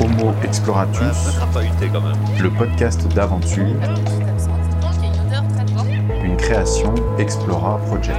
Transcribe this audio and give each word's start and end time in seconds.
Homo 0.00 0.32
Exploratus, 0.42 1.36
le 2.40 2.50
podcast 2.56 3.06
d'aventure, 3.14 3.76
une 6.24 6.36
création 6.38 6.94
Explora 7.18 7.78
Project. 7.86 8.16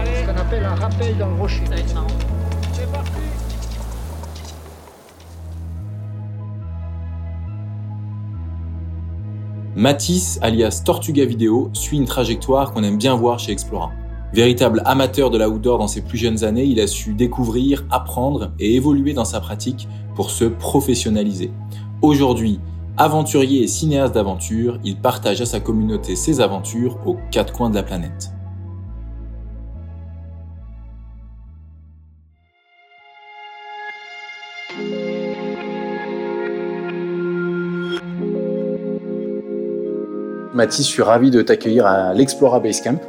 Matisse, 9.76 10.38
alias 10.44 10.84
Tortuga 10.86 11.26
Vidéo, 11.26 11.72
suit 11.74 11.98
une 11.98 12.06
trajectoire 12.06 12.74
qu'on 12.74 12.84
aime 12.84 12.98
bien 12.98 13.16
voir 13.16 13.40
chez 13.40 13.54
Explora. 13.54 13.92
Véritable 14.34 14.82
amateur 14.86 15.30
de 15.30 15.38
la 15.38 15.50
outdoor 15.50 15.78
dans 15.78 15.90
ses 15.90 16.02
plus 16.02 16.18
jeunes 16.18 16.46
années, 16.46 16.64
il 16.64 16.80
a 16.80 16.88
su 16.88 17.14
découvrir, 17.14 17.86
apprendre 17.92 18.54
et 18.60 18.76
évoluer 18.76 19.12
dans 19.12 19.26
sa 19.26 19.42
pratique 19.42 19.90
pour 20.16 20.30
se 20.30 20.46
professionnaliser. 20.46 21.52
Aujourd'hui, 22.02 22.62
aventurier 22.96 23.64
et 23.64 23.68
cinéaste 23.68 24.14
d'aventure, 24.16 24.80
il 24.86 24.96
partage 24.96 25.42
à 25.42 25.46
sa 25.46 25.60
communauté 25.60 26.16
ses 26.16 26.40
aventures 26.40 26.98
aux 27.06 27.18
quatre 27.30 27.52
coins 27.52 27.70
de 27.70 27.76
la 27.76 27.84
planète. 27.84 28.32
Mathis, 40.54 40.86
je 40.86 40.92
suis 40.92 41.04
ravi 41.04 41.32
de 41.32 41.42
t'accueillir 41.42 41.86
à 41.86 42.14
l'Explora 42.14 42.62
Basecamp. 42.62 43.00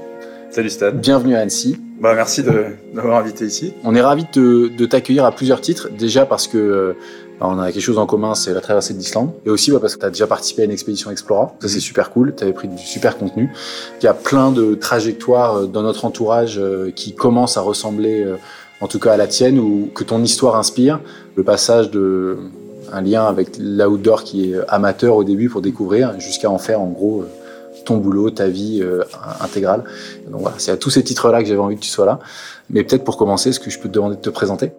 Salut 0.52 0.69
Stan. 0.69 0.91
Bienvenue 0.92 1.34
à 1.34 1.41
Annecy. 1.41 1.79
Bah, 1.98 2.12
merci 2.15 2.42
de 2.42 2.66
m'avoir 2.92 3.19
invité 3.19 3.47
ici. 3.47 3.73
On 3.84 3.95
est 3.95 4.02
ravi 4.02 4.27
de, 4.34 4.69
de 4.69 4.84
t'accueillir 4.84 5.25
à 5.25 5.33
plusieurs 5.33 5.62
titres. 5.62 5.88
Déjà 5.98 6.27
parce 6.27 6.47
que 6.47 6.95
bah, 7.41 7.47
on 7.48 7.59
a 7.59 7.73
quelque 7.73 7.80
chose 7.80 7.97
en 7.97 8.05
commun, 8.05 8.34
c'est 8.34 8.52
la 8.52 8.61
traversée 8.61 8.92
de 8.92 8.98
l'Islande. 8.98 9.33
Et 9.47 9.51
aussi 9.51 9.70
bah, 9.70 9.78
parce 9.80 9.95
que 9.95 10.01
tu 10.01 10.05
as 10.05 10.11
déjà 10.11 10.27
participé 10.27 10.61
à 10.61 10.65
une 10.66 10.70
expédition 10.70 11.11
Explora. 11.11 11.55
Ça, 11.59 11.69
c'est 11.69 11.81
super 11.81 12.11
cool. 12.11 12.34
Tu 12.36 12.44
avais 12.44 12.53
pris 12.53 12.69
du 12.69 12.77
super 12.77 13.17
contenu. 13.17 13.50
Il 14.03 14.05
y 14.05 14.09
a 14.09 14.12
plein 14.12 14.53
de 14.53 14.75
trajectoires 14.75 15.56
euh, 15.56 15.67
dans 15.67 15.83
notre 15.83 16.05
entourage 16.05 16.59
euh, 16.59 16.91
qui 16.91 17.14
commencent 17.14 17.56
à 17.56 17.62
ressembler, 17.62 18.22
euh, 18.22 18.37
en 18.83 18.89
tout 18.89 18.98
cas 18.98 19.14
à 19.14 19.16
la 19.16 19.28
tienne, 19.28 19.59
ou 19.59 19.89
que 19.94 20.05
ton 20.05 20.22
histoire 20.22 20.56
inspire. 20.56 21.00
Le 21.34 21.44
passage 21.44 21.91
de 21.91 22.37
un 22.92 23.00
lien 23.00 23.25
avec 23.25 23.56
l'outdoor 23.59 24.22
qui 24.22 24.53
est 24.53 24.56
amateur 24.69 25.16
au 25.16 25.25
début 25.25 25.48
pour 25.48 25.62
découvrir, 25.62 26.20
jusqu'à 26.20 26.50
en 26.50 26.59
faire 26.59 26.83
en 26.83 26.89
gros 26.89 27.25
ton 27.84 27.97
boulot, 27.97 28.30
ta 28.30 28.48
vie 28.48 28.80
euh, 28.83 29.02
intégrale. 29.41 29.84
Donc 30.28 30.42
voilà, 30.42 30.56
c'est 30.58 30.70
à 30.70 30.77
tous 30.77 30.91
ces 30.91 31.02
titres-là 31.02 31.42
que 31.42 31.48
j'avais 31.48 31.61
envie 31.61 31.77
que 31.77 31.80
tu 31.80 31.91
sois 31.91 32.06
là. 32.06 32.19
Mais 32.70 32.84
peut-être 32.84 33.05
pour 33.05 33.16
commencer, 33.16 33.50
est-ce 33.50 33.61
que 33.61 33.70
je 33.70 33.78
peux 33.78 33.88
te 33.88 33.94
demander 33.94 34.16
de 34.16 34.20
te 34.20 34.30
présenter? 34.30 34.72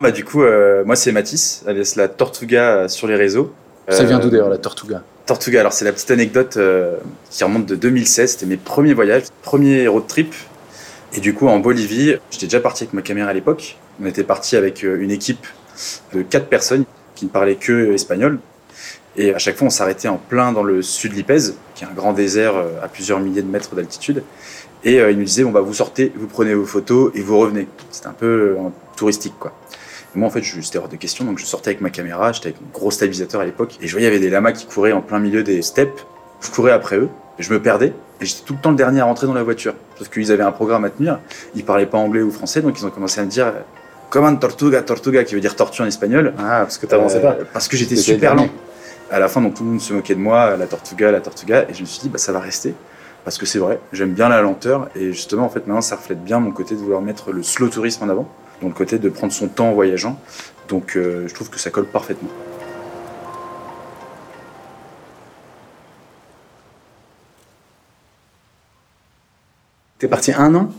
Bah 0.00 0.10
du 0.10 0.24
coup, 0.24 0.42
euh, 0.42 0.84
moi 0.84 0.96
c'est 0.96 1.12
Mathis, 1.12 1.62
alias 1.66 1.94
la 1.96 2.08
Tortuga 2.08 2.88
sur 2.88 3.06
les 3.06 3.16
réseaux. 3.16 3.52
Ça 3.88 4.04
vient 4.04 4.18
d'où 4.18 4.30
d'ailleurs 4.30 4.48
la 4.48 4.58
Tortuga? 4.58 5.02
Tortuga, 5.26 5.60
alors 5.60 5.72
c'est 5.72 5.84
la 5.84 5.92
petite 5.92 6.10
anecdote 6.10 6.56
euh, 6.56 6.96
qui 7.30 7.44
remonte 7.44 7.66
de 7.66 7.74
2016, 7.74 8.32
c'était 8.32 8.46
mes 8.46 8.56
premiers 8.56 8.94
voyages, 8.94 9.24
premier 9.42 9.88
road 9.88 10.06
trip. 10.06 10.34
Et 11.12 11.20
du 11.20 11.34
coup 11.34 11.48
en 11.48 11.58
Bolivie, 11.58 12.14
j'étais 12.30 12.46
déjà 12.46 12.60
parti 12.60 12.84
avec 12.84 12.94
ma 12.94 13.02
caméra 13.02 13.30
à 13.30 13.32
l'époque. 13.32 13.76
On 14.00 14.06
était 14.06 14.24
parti 14.24 14.56
avec 14.56 14.82
une 14.82 15.10
équipe 15.10 15.46
de 16.14 16.22
quatre 16.22 16.46
personnes 16.46 16.84
qui 17.14 17.26
ne 17.26 17.30
parlaient 17.30 17.56
que 17.56 17.92
espagnol. 17.92 18.38
Et 19.16 19.34
à 19.34 19.38
chaque 19.38 19.56
fois, 19.56 19.66
on 19.66 19.70
s'arrêtait 19.70 20.08
en 20.08 20.18
plein 20.18 20.52
dans 20.52 20.62
le 20.62 20.82
sud 20.82 21.12
de 21.12 21.16
l'Ipèze, 21.16 21.56
qui 21.80 21.86
est 21.86 21.88
un 21.88 21.94
grand 21.94 22.12
désert 22.12 22.56
euh, 22.56 22.84
à 22.84 22.88
plusieurs 22.88 23.20
milliers 23.20 23.40
de 23.40 23.50
mètres 23.50 23.74
d'altitude. 23.74 24.22
Et 24.84 25.00
euh, 25.00 25.10
il 25.10 25.18
nous 25.18 25.24
disait, 25.24 25.44
bon, 25.44 25.50
bah, 25.50 25.62
vous 25.62 25.72
sortez, 25.72 26.12
vous 26.14 26.26
prenez 26.26 26.52
vos 26.52 26.66
photos 26.66 27.10
et 27.14 27.22
vous 27.22 27.38
revenez. 27.38 27.68
C'était 27.90 28.08
un 28.08 28.12
peu 28.12 28.26
euh, 28.26 28.56
touristique, 28.96 29.32
quoi. 29.40 29.52
Et 30.14 30.18
moi, 30.18 30.28
en 30.28 30.30
fait, 30.30 30.42
c'était 30.42 30.76
hors 30.76 30.88
de 30.88 30.96
question, 30.96 31.24
donc 31.24 31.38
je 31.38 31.46
sortais 31.46 31.70
avec 31.70 31.80
ma 31.80 31.88
caméra, 31.88 32.32
j'étais 32.32 32.48
avec 32.48 32.58
un 32.60 32.78
gros 32.78 32.90
stabilisateur 32.90 33.40
à 33.40 33.44
l'époque, 33.46 33.78
et 33.80 33.86
je 33.86 33.92
voyais, 33.92 34.08
il 34.08 34.10
y 34.10 34.14
avait 34.14 34.22
des 34.22 34.28
lamas 34.28 34.52
qui 34.52 34.66
couraient 34.66 34.92
en 34.92 35.00
plein 35.00 35.20
milieu 35.20 35.42
des 35.42 35.62
steppes. 35.62 36.00
Je 36.40 36.50
courais 36.50 36.72
après 36.72 36.96
eux, 36.96 37.08
je 37.38 37.50
me 37.52 37.62
perdais, 37.62 37.94
et 38.20 38.26
j'étais 38.26 38.42
tout 38.44 38.54
le 38.54 38.60
temps 38.60 38.70
le 38.70 38.76
dernier 38.76 39.00
à 39.00 39.04
rentrer 39.04 39.26
dans 39.26 39.34
la 39.34 39.44
voiture. 39.44 39.74
Sauf 39.96 40.10
qu'ils 40.10 40.32
avaient 40.32 40.42
un 40.42 40.52
programme 40.52 40.84
à 40.84 40.90
tenir, 40.90 41.20
ils 41.54 41.64
parlaient 41.64 41.86
pas 41.86 41.98
anglais 41.98 42.22
ou 42.22 42.30
français, 42.32 42.60
donc 42.60 42.78
ils 42.78 42.84
ont 42.84 42.90
commencé 42.90 43.20
à 43.20 43.24
me 43.24 43.30
dire, 43.30 43.52
comment 44.10 44.34
tortuga, 44.34 44.82
tortuga, 44.82 45.22
qui 45.22 45.34
veut 45.36 45.40
dire 45.40 45.54
tortue 45.54 45.82
en 45.82 45.86
espagnol. 45.86 46.34
Ah, 46.38 46.62
parce 46.62 46.76
que 46.76 46.86
t'avançais 46.86 47.22
pas. 47.22 47.36
Parce 47.52 47.68
que 47.68 47.76
j'étais 47.76 47.96
super 47.96 48.34
lent 48.34 48.48
à 49.10 49.18
la 49.18 49.28
fin, 49.28 49.40
donc 49.40 49.54
tout 49.54 49.64
le 49.64 49.70
monde 49.70 49.80
se 49.80 49.92
moquait 49.92 50.14
de 50.14 50.20
moi, 50.20 50.56
la 50.56 50.66
Tortuga, 50.66 51.10
la 51.10 51.20
Tortuga, 51.20 51.66
et 51.68 51.74
je 51.74 51.80
me 51.80 51.86
suis 51.86 52.00
dit, 52.00 52.08
bah, 52.08 52.18
ça 52.18 52.32
va 52.32 52.40
rester. 52.40 52.74
Parce 53.24 53.36
que 53.36 53.44
c'est 53.44 53.58
vrai, 53.58 53.80
j'aime 53.92 54.14
bien 54.14 54.28
la 54.28 54.40
lenteur, 54.40 54.88
et 54.94 55.12
justement, 55.12 55.44
en 55.44 55.48
fait, 55.50 55.66
maintenant, 55.66 55.80
ça 55.80 55.96
reflète 55.96 56.24
bien 56.24 56.40
mon 56.40 56.52
côté 56.52 56.74
de 56.74 56.80
vouloir 56.80 57.02
mettre 57.02 57.32
le 57.32 57.42
slow 57.42 57.68
tourisme 57.68 58.04
en 58.04 58.08
avant, 58.08 58.28
donc 58.62 58.70
le 58.70 58.76
côté 58.76 58.98
de 58.98 59.08
prendre 59.08 59.32
son 59.32 59.48
temps 59.48 59.68
en 59.68 59.72
voyageant. 59.72 60.18
Donc, 60.68 60.96
euh, 60.96 61.26
je 61.28 61.34
trouve 61.34 61.50
que 61.50 61.58
ça 61.58 61.70
colle 61.70 61.86
parfaitement. 61.86 62.30
T'es 69.98 70.08
parti 70.08 70.32
un 70.32 70.54
an? 70.54 70.70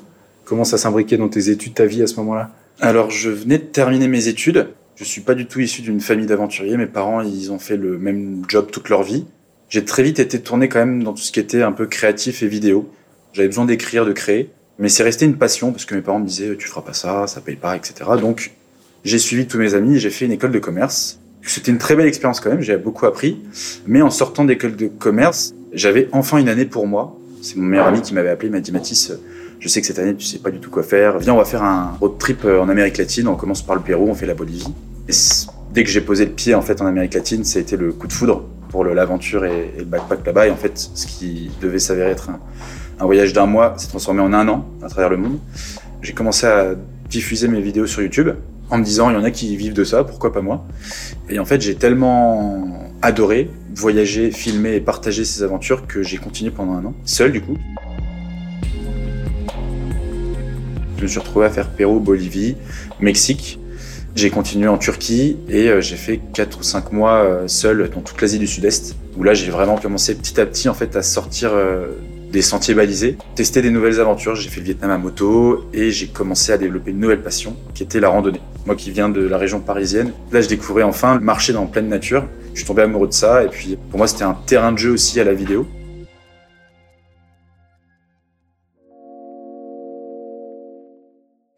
Comment 0.46 0.64
ça 0.64 0.80
s'imbriquait 0.80 1.18
dans 1.18 1.30
tes 1.30 1.50
études, 1.50 1.76
ta 1.76 1.86
vie 1.86 2.02
à 2.02 2.08
ce 2.08 2.16
moment-là? 2.16 2.50
Alors, 2.80 3.12
je 3.12 3.30
venais 3.30 3.60
de 3.60 3.66
terminer 3.66 4.08
mes 4.08 4.28
études. 4.28 4.70
Je 5.02 5.06
suis 5.08 5.22
pas 5.22 5.34
du 5.34 5.48
tout 5.48 5.60
issu 5.60 5.82
d'une 5.82 6.00
famille 6.00 6.28
d'aventuriers. 6.28 6.78
Mes 6.78 6.86
parents, 6.86 7.22
ils 7.22 7.52
ont 7.52 7.58
fait 7.58 7.76
le 7.76 7.98
même 7.98 8.44
job 8.48 8.70
toute 8.72 8.88
leur 8.88 9.02
vie. 9.02 9.26
J'ai 9.68 9.84
très 9.84 10.04
vite 10.04 10.20
été 10.20 10.40
tourné 10.40 10.70
quand 10.70 10.78
même 10.78 11.02
dans 11.02 11.14
tout 11.14 11.24
ce 11.24 11.32
qui 11.32 11.40
était 11.40 11.64
un 11.64 11.72
peu 11.72 11.88
créatif 11.88 12.44
et 12.44 12.48
vidéo. 12.48 12.88
J'avais 13.34 13.48
besoin 13.48 13.66
d'écrire, 13.66 14.06
de 14.06 14.12
créer. 14.12 14.52
Mais 14.78 14.90
c'est 14.90 15.02
resté 15.02 15.26
une 15.26 15.40
passion 15.40 15.72
parce 15.72 15.86
que 15.86 15.96
mes 15.96 16.02
parents 16.02 16.20
me 16.20 16.28
disaient 16.28 16.56
tu 16.56 16.68
feras 16.68 16.84
pas 16.84 16.94
ça, 16.94 17.26
ça 17.26 17.42
paye 17.42 17.56
pas, 17.56 17.76
etc. 17.76 18.12
Donc 18.22 18.52
j'ai 19.04 19.18
suivi 19.18 19.48
tous 19.48 19.58
mes 19.58 19.74
amis 19.74 19.98
j'ai 19.98 20.12
fait 20.12 20.26
une 20.26 20.34
école 20.34 20.52
de 20.52 20.60
commerce. 20.60 21.20
C'était 21.42 21.72
une 21.72 21.80
très 21.80 21.96
belle 21.96 22.06
expérience 22.06 22.40
quand 22.40 22.52
même, 22.52 22.62
j'ai 22.62 22.78
beaucoup 22.78 23.08
appris. 23.08 23.42
Mais 23.88 24.04
en 24.04 24.12
sortant 24.12 24.46
d'école 24.46 24.76
de 24.76 24.86
commerce, 24.86 25.56
j'avais 25.74 26.10
enfin 26.12 26.38
une 26.38 26.48
année 26.48 26.66
pour 26.66 26.86
moi. 26.86 27.18
C'est 27.42 27.56
mon 27.56 27.64
meilleur 27.64 27.88
ami 27.88 28.04
qui 28.04 28.14
m'avait 28.14 28.30
appelé, 28.30 28.52
m'a 28.52 28.60
dit 28.60 28.72
Mathis, 28.72 29.12
je 29.60 29.68
sais 29.68 29.82
que 29.82 29.88
cette 29.88 29.98
année 29.98 30.16
tu 30.16 30.26
sais 30.26 30.38
pas 30.38 30.52
du 30.52 30.60
tout 30.60 30.70
quoi 30.70 30.84
faire. 30.84 31.18
Viens, 31.18 31.34
on 31.34 31.38
va 31.38 31.46
faire 31.46 31.64
un 31.64 31.98
road 32.00 32.20
trip 32.20 32.46
en 32.46 32.70
Amérique 32.70 33.00
latine. 33.00 33.28
On 33.28 33.36
commence 33.36 33.64
par 33.64 33.76
le 33.76 33.82
Pérou, 33.82 34.08
on 34.08 34.14
fait 34.14 34.28
la 34.28 34.36
Bolivie. 34.36 34.72
Dès 35.74 35.84
que 35.84 35.90
j'ai 35.90 36.02
posé 36.02 36.26
le 36.26 36.32
pied 36.32 36.54
en 36.54 36.62
fait 36.62 36.82
en 36.82 36.86
Amérique 36.86 37.14
latine, 37.14 37.44
ça 37.44 37.60
a 37.60 37.62
été 37.62 37.78
le 37.78 37.94
coup 37.94 38.08
de 38.08 38.14
foudre 38.14 38.46
pour 38.70 38.84
l'aventure 38.86 39.46
et, 39.46 39.74
le 39.78 39.86
backpack 39.86 40.26
là-bas. 40.26 40.48
Et 40.48 40.52
en 40.52 40.56
fait, 40.56 40.78
ce 40.78 41.06
qui 41.06 41.52
devait 41.62 41.80
s'avérer 41.80 42.12
être 42.12 42.30
un, 43.00 43.06
voyage 43.06 43.34
d'un 43.34 43.46
mois 43.46 43.74
s'est 43.78 43.88
transformé 43.88 44.22
en 44.22 44.34
un 44.34 44.48
an 44.48 44.66
à 44.84 44.88
travers 44.88 45.10
le 45.10 45.18
monde. 45.18 45.40
J'ai 46.02 46.14
commencé 46.14 46.46
à 46.46 46.76
diffuser 47.10 47.48
mes 47.48 47.62
vidéos 47.62 47.88
sur 47.88 48.02
YouTube 48.02 48.30
en 48.70 48.78
me 48.78 48.84
disant 48.84 49.10
il 49.10 49.14
y 49.14 49.18
en 49.18 49.24
a 49.24 49.32
qui 49.32 49.56
vivent 49.56 49.74
de 49.74 49.84
ça, 49.84 50.04
pourquoi 50.04 50.32
pas 50.32 50.42
moi? 50.42 50.66
Et 51.30 51.40
en 51.40 51.46
fait, 51.46 51.62
j'ai 51.62 51.76
tellement 51.76 52.92
adoré 53.02 53.50
voyager, 53.76 54.32
filmer 54.32 54.76
et 54.76 54.82
partager 54.82 55.26
ces 55.26 55.44
aventures 55.44 55.88
que 55.88 56.04
j'ai 56.04 56.18
continué 56.18 56.52
pendant 56.52 56.74
un 56.74 56.86
an, 56.86 56.94
seul 57.06 57.32
du 57.32 57.42
coup. 57.42 57.58
Je 60.98 61.04
me 61.04 61.08
suis 61.08 61.20
retrouvé 61.20 61.48
à 61.48 61.50
faire 61.50 61.70
Pérou, 61.70 62.00
Bolivie, 62.00 62.56
Mexique, 63.00 63.60
j'ai 64.16 64.30
continué 64.30 64.68
en 64.68 64.78
Turquie 64.78 65.38
et 65.48 65.70
euh, 65.70 65.82
j'ai 65.82 65.96
fait 65.96 66.20
4 66.34 66.60
ou 66.60 66.64
5 66.64 66.92
mois 66.92 67.24
euh, 67.24 67.48
seul 67.48 67.90
dans 67.90 68.02
toute 68.02 68.20
l'Asie 68.22 68.40
du 68.40 68.48
Sud-Est, 68.48 68.96
où 69.18 69.24
là 69.24 69.34
j'ai 69.34 69.50
vraiment 69.52 69.78
commencé 69.78 70.16
petit 70.16 70.40
à 70.40 70.46
petit 70.46 70.68
en 70.68 70.74
fait 70.74 70.96
à 70.96 71.02
sortir 71.02 71.52
euh, 71.54 71.88
des 72.32 72.42
sentiers 72.42 72.74
balisés, 72.74 73.18
tester 73.36 73.62
des 73.62 73.70
nouvelles 73.70 74.00
aventures. 74.00 74.36
J'ai 74.36 74.50
fait 74.50 74.60
le 74.60 74.66
Vietnam 74.66 74.92
à 74.92 74.98
moto 74.98 75.66
et 75.74 75.92
j'ai 75.92 76.08
commencé 76.08 76.52
à 76.52 76.58
développer 76.58 76.92
une 76.92 77.00
nouvelle 77.00 77.22
passion 77.22 77.56
qui 77.74 77.84
était 77.84 78.00
la 78.00 78.10
randonnée. 78.10 78.42
Moi 78.66 78.76
qui 78.76 78.92
viens 78.92 79.10
de 79.10 79.22
la 79.22 79.38
région 79.38 79.60
parisienne, 79.60 80.12
là 80.32 80.42
je 80.42 80.50
découvrais 80.50 80.84
enfin 80.84 81.16
le 81.16 81.22
marché 81.22 81.54
dans 81.54 81.66
pleine 81.66 81.88
nature. 81.88 82.26
Je 82.54 82.60
suis 82.60 82.68
tombé 82.68 82.82
amoureux 82.82 83.08
de 83.08 83.14
ça 83.14 83.44
et 83.44 83.48
puis 83.48 83.78
pour 83.90 83.98
moi 83.98 84.08
c'était 84.08 84.24
un 84.24 84.38
terrain 84.46 84.74
de 84.74 84.78
jeu 84.78 84.92
aussi 84.92 85.20
à 85.20 85.24
la 85.24 85.34
vidéo. 85.34 85.66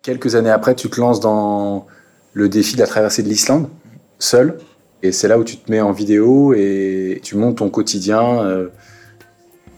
Quelques 0.03 0.35
années 0.35 0.49
après, 0.49 0.75
tu 0.75 0.89
te 0.89 0.99
lances 0.99 1.21
dans 1.21 1.87
le 2.33 2.49
défi 2.49 2.75
de 2.75 2.81
la 2.81 2.88
traversée 2.88 3.23
de 3.23 3.29
l'Islande, 3.29 3.69
seul. 4.19 4.57
Et 5.01 5.11
c'est 5.11 5.27
là 5.27 5.38
où 5.38 5.44
tu 5.44 5.57
te 5.57 5.69
mets 5.71 5.81
en 5.81 5.91
vidéo 5.91 6.53
et 6.53 7.19
tu 7.24 7.35
montes 7.35 7.57
ton 7.57 7.69
quotidien, 7.69 8.41
euh, 8.44 8.69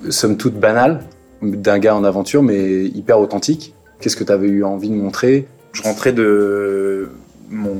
somme 0.09 0.37
toute 0.37 0.55
banal, 0.55 1.03
d'un 1.41 1.79
gars 1.79 1.95
en 1.95 2.03
aventure, 2.03 2.43
mais 2.43 2.85
hyper 2.85 3.19
authentique. 3.19 3.73
Qu'est-ce 3.99 4.15
que 4.15 4.23
tu 4.23 4.31
avais 4.31 4.47
eu 4.47 4.63
envie 4.63 4.89
de 4.89 4.95
montrer? 4.95 5.47
Je 5.73 5.81
rentrais 5.81 6.13
de 6.13 7.09
mon 7.49 7.75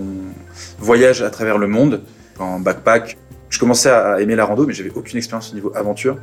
voyage 0.79 1.21
à 1.21 1.29
travers 1.29 1.57
le 1.57 1.67
monde, 1.67 2.01
en 2.39 2.59
backpack. 2.59 3.17
Je 3.49 3.59
commençais 3.59 3.89
à 3.89 4.19
aimer 4.19 4.35
la 4.35 4.45
rando, 4.45 4.65
mais 4.65 4.73
j'avais 4.73 4.91
aucune 4.95 5.17
expérience 5.17 5.51
au 5.51 5.55
niveau 5.55 5.71
aventure. 5.75 6.17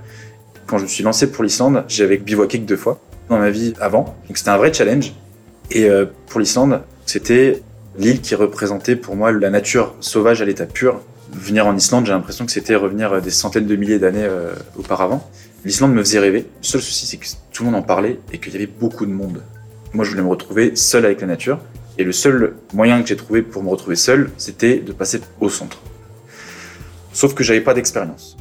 Quand 0.66 0.78
je 0.78 0.84
me 0.84 0.88
suis 0.88 1.04
lancé 1.04 1.30
pour 1.30 1.44
l'Islande, 1.44 1.84
j'avais 1.88 2.18
bivouaqué 2.18 2.58
que 2.60 2.66
deux 2.66 2.76
fois 2.76 3.00
dans 3.28 3.38
ma 3.38 3.50
vie 3.50 3.74
avant. 3.80 4.16
Donc 4.28 4.36
c'était 4.36 4.50
un 4.50 4.56
vrai 4.56 4.72
challenge. 4.72 5.14
Et 5.70 5.88
euh, 5.88 6.06
pour 6.28 6.40
l'Islande, 6.40 6.82
c'était 7.06 7.62
l'île 7.98 8.20
qui 8.20 8.34
représentait 8.34 8.96
pour 8.96 9.16
moi 9.16 9.32
la 9.32 9.50
nature 9.50 9.94
sauvage 10.00 10.42
à 10.42 10.44
l'état 10.44 10.66
pur. 10.66 11.00
Venir 11.32 11.66
en 11.66 11.76
Islande, 11.76 12.06
j'ai 12.06 12.12
l'impression 12.12 12.44
que 12.46 12.52
c'était 12.52 12.74
revenir 12.74 13.20
des 13.22 13.30
centaines 13.30 13.66
de 13.66 13.76
milliers 13.76 13.98
d'années 13.98 14.24
euh, 14.24 14.54
auparavant. 14.76 15.28
L'Islande 15.64 15.94
me 15.94 16.02
faisait 16.02 16.18
rêver. 16.18 16.40
Le 16.60 16.66
seul 16.66 16.80
souci, 16.80 17.06
c'est 17.06 17.16
que 17.16 17.26
tout 17.52 17.64
le 17.64 17.70
monde 17.70 17.80
en 17.80 17.82
parlait 17.82 18.18
et 18.32 18.38
qu'il 18.38 18.52
y 18.52 18.56
avait 18.56 18.66
beaucoup 18.66 19.06
de 19.06 19.12
monde. 19.12 19.42
Moi, 19.94 20.04
je 20.04 20.10
voulais 20.10 20.22
me 20.22 20.28
retrouver 20.28 20.74
seul 20.76 21.04
avec 21.04 21.20
la 21.20 21.26
nature. 21.26 21.60
Et 21.98 22.04
le 22.04 22.12
seul 22.12 22.54
moyen 22.72 23.00
que 23.02 23.08
j'ai 23.08 23.16
trouvé 23.16 23.42
pour 23.42 23.62
me 23.62 23.68
retrouver 23.68 23.96
seul, 23.96 24.30
c'était 24.38 24.78
de 24.78 24.92
passer 24.92 25.20
au 25.40 25.48
centre. 25.48 25.78
Sauf 27.12 27.34
que 27.34 27.44
j'avais 27.44 27.60
pas 27.60 27.74
d'expérience. 27.74 28.36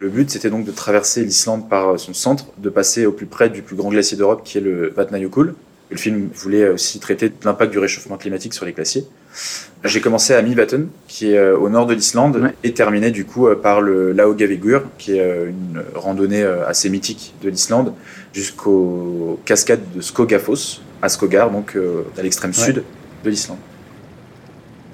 Le 0.00 0.10
but, 0.10 0.30
c'était 0.30 0.50
donc 0.50 0.64
de 0.64 0.70
traverser 0.70 1.24
l'Islande 1.24 1.68
par 1.68 1.98
son 1.98 2.12
centre, 2.12 2.46
de 2.58 2.68
passer 2.68 3.06
au 3.06 3.12
plus 3.12 3.26
près 3.26 3.50
du 3.50 3.62
plus 3.62 3.74
grand 3.74 3.88
glacier 3.88 4.16
d'Europe, 4.16 4.42
qui 4.44 4.58
est 4.58 4.60
le 4.60 4.90
Vatnajökull. 4.90 5.54
Le 5.90 5.96
film 5.96 6.28
voulait 6.34 6.68
aussi 6.68 7.00
traiter 7.00 7.30
de 7.30 7.34
l'impact 7.44 7.72
du 7.72 7.78
réchauffement 7.78 8.18
climatique 8.18 8.52
sur 8.52 8.66
les 8.66 8.72
glaciers. 8.72 9.06
J'ai 9.84 10.00
commencé 10.00 10.34
à 10.34 10.42
Mivaten, 10.42 10.88
qui 11.06 11.32
est 11.32 11.38
euh, 11.38 11.56
au 11.56 11.68
nord 11.68 11.86
de 11.86 11.94
l'Islande, 11.94 12.52
et 12.64 12.74
terminé 12.74 13.10
du 13.10 13.24
coup 13.24 13.46
euh, 13.46 13.54
par 13.54 13.80
le 13.80 14.12
Laugavegur, 14.12 14.82
qui 14.98 15.16
est 15.16 15.20
euh, 15.20 15.50
une 15.50 15.82
randonnée 15.94 16.42
assez 16.42 16.90
mythique 16.90 17.34
de 17.42 17.48
l'Islande, 17.48 17.94
jusqu'aux 18.32 19.38
cascades 19.44 19.84
de 19.94 20.00
Skogafoss, 20.00 20.82
à 21.00 21.08
Skogar, 21.08 21.50
donc 21.50 21.76
à 22.18 22.22
l'extrême 22.22 22.52
sud 22.52 22.82
de 23.24 23.30
l'Islande. 23.30 23.58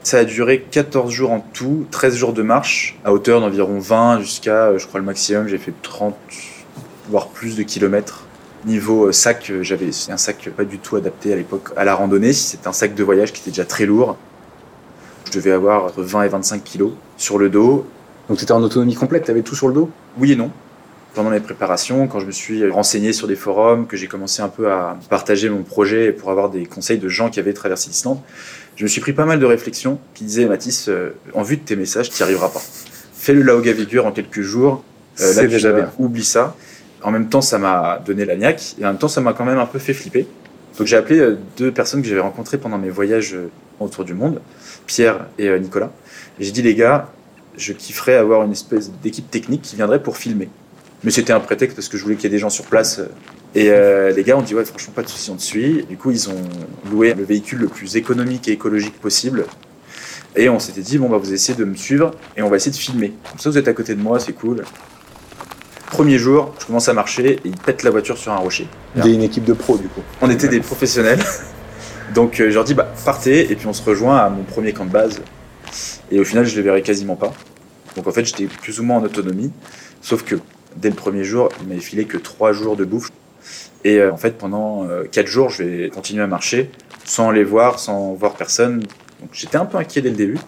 Ça 0.02 0.18
a 0.18 0.24
duré 0.24 0.60
14 0.70 1.10
jours 1.10 1.30
en 1.30 1.40
tout, 1.40 1.86
13 1.90 2.14
jours 2.14 2.32
de 2.34 2.42
marche, 2.42 2.98
à 3.04 3.12
hauteur 3.12 3.40
d'environ 3.40 3.78
20 3.78 4.20
jusqu'à, 4.20 4.76
je 4.76 4.86
crois, 4.86 5.00
le 5.00 5.06
maximum, 5.06 5.48
j'ai 5.48 5.56
fait 5.56 5.72
30, 5.80 6.14
voire 7.08 7.28
plus 7.28 7.56
de 7.56 7.62
kilomètres. 7.62 8.26
Niveau 8.66 9.12
sac, 9.12 9.52
j'avais 9.60 9.90
un 10.08 10.16
sac 10.16 10.48
pas 10.56 10.64
du 10.64 10.78
tout 10.78 10.96
adapté 10.96 11.32
à 11.32 11.36
l'époque 11.36 11.70
à 11.76 11.84
la 11.84 11.94
randonnée. 11.94 12.32
C'était 12.32 12.66
un 12.66 12.72
sac 12.72 12.94
de 12.94 13.04
voyage 13.04 13.32
qui 13.32 13.42
était 13.42 13.50
déjà 13.50 13.64
très 13.64 13.84
lourd. 13.84 14.16
Je 15.26 15.32
devais 15.32 15.50
avoir 15.50 15.84
entre 15.84 16.02
20 16.02 16.22
et 16.22 16.28
25 16.28 16.64
kilos 16.64 16.92
sur 17.16 17.38
le 17.38 17.50
dos. 17.50 17.86
Donc 18.28 18.40
c'était 18.40 18.52
en 18.52 18.62
autonomie 18.62 18.94
complète, 18.94 19.24
tu 19.24 19.30
avais 19.30 19.42
tout 19.42 19.54
sur 19.54 19.68
le 19.68 19.74
dos? 19.74 19.90
Oui 20.18 20.32
et 20.32 20.36
non. 20.36 20.50
Pendant 21.14 21.30
mes 21.30 21.40
préparations, 21.40 22.08
quand 22.08 22.20
je 22.20 22.26
me 22.26 22.32
suis 22.32 22.68
renseigné 22.68 23.12
sur 23.12 23.28
des 23.28 23.36
forums, 23.36 23.86
que 23.86 23.96
j'ai 23.96 24.06
commencé 24.06 24.42
un 24.42 24.48
peu 24.48 24.72
à 24.72 24.98
partager 25.10 25.48
mon 25.50 25.62
projet 25.62 26.10
pour 26.10 26.30
avoir 26.30 26.50
des 26.50 26.66
conseils 26.66 26.98
de 26.98 27.08
gens 27.08 27.30
qui 27.30 27.38
avaient 27.38 27.52
traversé 27.52 27.88
l'Islande, 27.88 28.18
je 28.76 28.82
me 28.82 28.88
suis 28.88 29.00
pris 29.00 29.12
pas 29.12 29.24
mal 29.24 29.38
de 29.38 29.46
réflexions 29.46 29.98
qui 30.14 30.24
disaient 30.24 30.46
Mathis, 30.46 30.88
euh, 30.88 31.10
en 31.34 31.42
vue 31.42 31.56
de 31.56 31.62
tes 31.62 31.76
messages, 31.76 32.10
tu 32.10 32.16
n'y 32.16 32.22
arriveras 32.22 32.48
pas. 32.48 32.62
Fais 33.14 33.34
le 33.34 33.42
Laugavigur 33.42 34.06
en 34.06 34.12
quelques 34.12 34.40
jours. 34.40 34.82
Euh, 35.20 35.34
là, 35.34 35.46
déjà 35.46 35.72
bien. 35.72 35.92
Oublie 35.98 36.24
ça. 36.24 36.56
En 37.04 37.12
même 37.12 37.28
temps, 37.28 37.42
ça 37.42 37.58
m'a 37.58 38.02
donné 38.04 38.24
la 38.24 38.34
niaque 38.34 38.74
et 38.80 38.84
en 38.84 38.88
même 38.88 38.98
temps, 38.98 39.08
ça 39.08 39.20
m'a 39.20 39.32
quand 39.32 39.44
même 39.44 39.58
un 39.58 39.66
peu 39.66 39.78
fait 39.78 39.94
flipper. 39.94 40.26
Donc 40.76 40.88
j'ai 40.88 40.96
appelé 40.96 41.20
euh, 41.20 41.38
deux 41.56 41.70
personnes 41.70 42.02
que 42.02 42.08
j'avais 42.08 42.20
rencontrées 42.20 42.58
pendant 42.58 42.78
mes 42.78 42.90
voyages 42.90 43.36
autour 43.78 44.04
du 44.04 44.14
monde. 44.14 44.40
Pierre 44.86 45.26
et 45.38 45.48
euh, 45.48 45.58
Nicolas. 45.58 45.92
Et 46.38 46.44
j'ai 46.44 46.50
dit, 46.50 46.62
les 46.62 46.74
gars, 46.74 47.08
je 47.56 47.72
kifferais 47.72 48.16
avoir 48.16 48.42
une 48.42 48.52
espèce 48.52 48.90
d'équipe 49.02 49.30
technique 49.30 49.62
qui 49.62 49.76
viendrait 49.76 50.02
pour 50.02 50.16
filmer. 50.16 50.48
Mais 51.04 51.10
c'était 51.10 51.32
un 51.32 51.40
prétexte 51.40 51.76
parce 51.76 51.88
que 51.88 51.96
je 51.96 52.02
voulais 52.02 52.16
qu'il 52.16 52.24
y 52.24 52.26
ait 52.28 52.30
des 52.30 52.38
gens 52.38 52.50
sur 52.50 52.64
place. 52.64 53.00
Et 53.54 53.70
euh, 53.70 54.10
les 54.10 54.24
gars 54.24 54.36
ont 54.36 54.42
dit, 54.42 54.54
ouais, 54.54 54.64
franchement, 54.64 54.94
pas 54.94 55.02
de 55.02 55.08
souci, 55.08 55.30
on 55.30 55.36
te 55.36 55.42
suit. 55.42 55.84
Du 55.88 55.96
coup, 55.96 56.10
ils 56.10 56.28
ont 56.28 56.42
loué 56.90 57.14
le 57.14 57.24
véhicule 57.24 57.60
le 57.60 57.68
plus 57.68 57.96
économique 57.96 58.48
et 58.48 58.52
écologique 58.52 58.98
possible. 59.00 59.44
Et 60.34 60.48
on 60.48 60.58
s'était 60.58 60.80
dit, 60.80 60.98
bon, 60.98 61.08
bah, 61.08 61.18
vous 61.18 61.32
essayez 61.32 61.56
de 61.56 61.64
me 61.64 61.76
suivre 61.76 62.12
et 62.36 62.42
on 62.42 62.48
va 62.48 62.56
essayer 62.56 62.72
de 62.72 62.76
filmer. 62.76 63.12
Comme 63.30 63.38
ça, 63.38 63.50
vous 63.50 63.58
êtes 63.58 63.68
à 63.68 63.72
côté 63.72 63.94
de 63.94 64.00
moi, 64.00 64.18
c'est 64.18 64.32
cool. 64.32 64.64
Premier 65.94 66.18
jour, 66.18 66.52
je 66.58 66.66
commence 66.66 66.88
à 66.88 66.92
marcher 66.92 67.34
et 67.34 67.40
ils 67.44 67.56
pètent 67.56 67.84
la 67.84 67.90
voiture 67.90 68.18
sur 68.18 68.32
un 68.32 68.38
rocher. 68.38 68.66
C'était 68.96 69.14
une 69.14 69.22
équipe 69.22 69.44
de 69.44 69.52
pros, 69.52 69.78
du 69.78 69.86
coup. 69.86 70.00
On 70.20 70.28
était 70.28 70.48
des 70.48 70.58
professionnels. 70.58 71.20
Donc 72.14 72.40
euh, 72.40 72.50
je 72.50 72.54
leur 72.54 72.64
dis 72.64 72.74
bah 72.74 72.92
partez 73.04 73.52
et 73.52 73.54
puis 73.54 73.68
on 73.68 73.72
se 73.72 73.80
rejoint 73.80 74.16
à 74.18 74.28
mon 74.28 74.42
premier 74.42 74.72
camp 74.72 74.86
de 74.86 74.90
base. 74.90 75.20
Et 76.10 76.18
au 76.18 76.24
final 76.24 76.46
je 76.46 76.56
les 76.56 76.62
verrai 76.62 76.82
quasiment 76.82 77.14
pas. 77.14 77.32
Donc 77.94 78.08
en 78.08 78.10
fait 78.10 78.24
j'étais 78.24 78.46
plus 78.46 78.80
ou 78.80 78.82
moins 78.82 78.98
en 78.98 79.04
autonomie. 79.04 79.52
Sauf 80.02 80.24
que 80.24 80.34
dès 80.76 80.90
le 80.90 80.96
premier 80.96 81.22
jour 81.22 81.48
il 81.60 81.68
m'avait 81.68 81.80
filé 81.80 82.06
que 82.06 82.18
trois 82.18 82.52
jours 82.52 82.76
de 82.76 82.84
bouffe. 82.84 83.10
Et 83.84 84.00
euh, 84.00 84.12
en 84.12 84.16
fait 84.16 84.36
pendant 84.36 84.88
euh, 84.88 85.04
quatre 85.04 85.28
jours 85.28 85.48
je 85.48 85.62
vais 85.62 85.90
continuer 85.90 86.24
à 86.24 86.26
marcher 86.26 86.72
sans 87.04 87.30
les 87.30 87.44
voir, 87.44 87.78
sans 87.78 88.14
voir 88.14 88.34
personne. 88.34 88.80
Donc 89.20 89.30
j'étais 89.32 89.58
un 89.58 89.64
peu 89.64 89.78
inquiet 89.78 90.02
dès 90.02 90.10
le 90.10 90.16
début. 90.16 90.38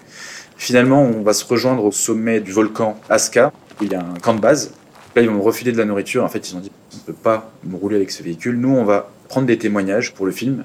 Finalement 0.57 1.03
on 1.03 1.23
va 1.23 1.35
se 1.35 1.45
rejoindre 1.45 1.85
au 1.85 1.93
sommet 1.93 2.41
du 2.41 2.51
volcan 2.51 2.99
Aska 3.09 3.53
où 3.81 3.85
il 3.85 3.93
y 3.93 3.95
a 3.95 4.01
un 4.01 4.19
camp 4.21 4.35
de 4.35 4.41
base. 4.41 4.73
Là 5.17 5.23
ils 5.23 5.29
vont 5.29 5.43
refiler 5.43 5.73
de 5.73 5.79
la 5.79 5.85
nourriture. 5.85 6.23
En 6.23 6.29
fait 6.29 6.49
ils 6.49 6.57
ont 6.57 6.61
dit 6.61 6.71
on 6.93 6.97
ne 6.99 7.03
peut 7.03 7.21
pas 7.21 7.51
me 7.65 7.77
rouler 7.77 7.97
avec 7.97 8.13
ce 8.13 8.23
véhicule. 8.23 8.57
Nous 8.57 8.71
on 8.71 8.85
va 8.85 9.11
prendre 9.29 9.49
des 9.49 9.59
témoignages 9.59 10.15
pour 10.15 10.27
le 10.27 10.33
film 10.33 10.65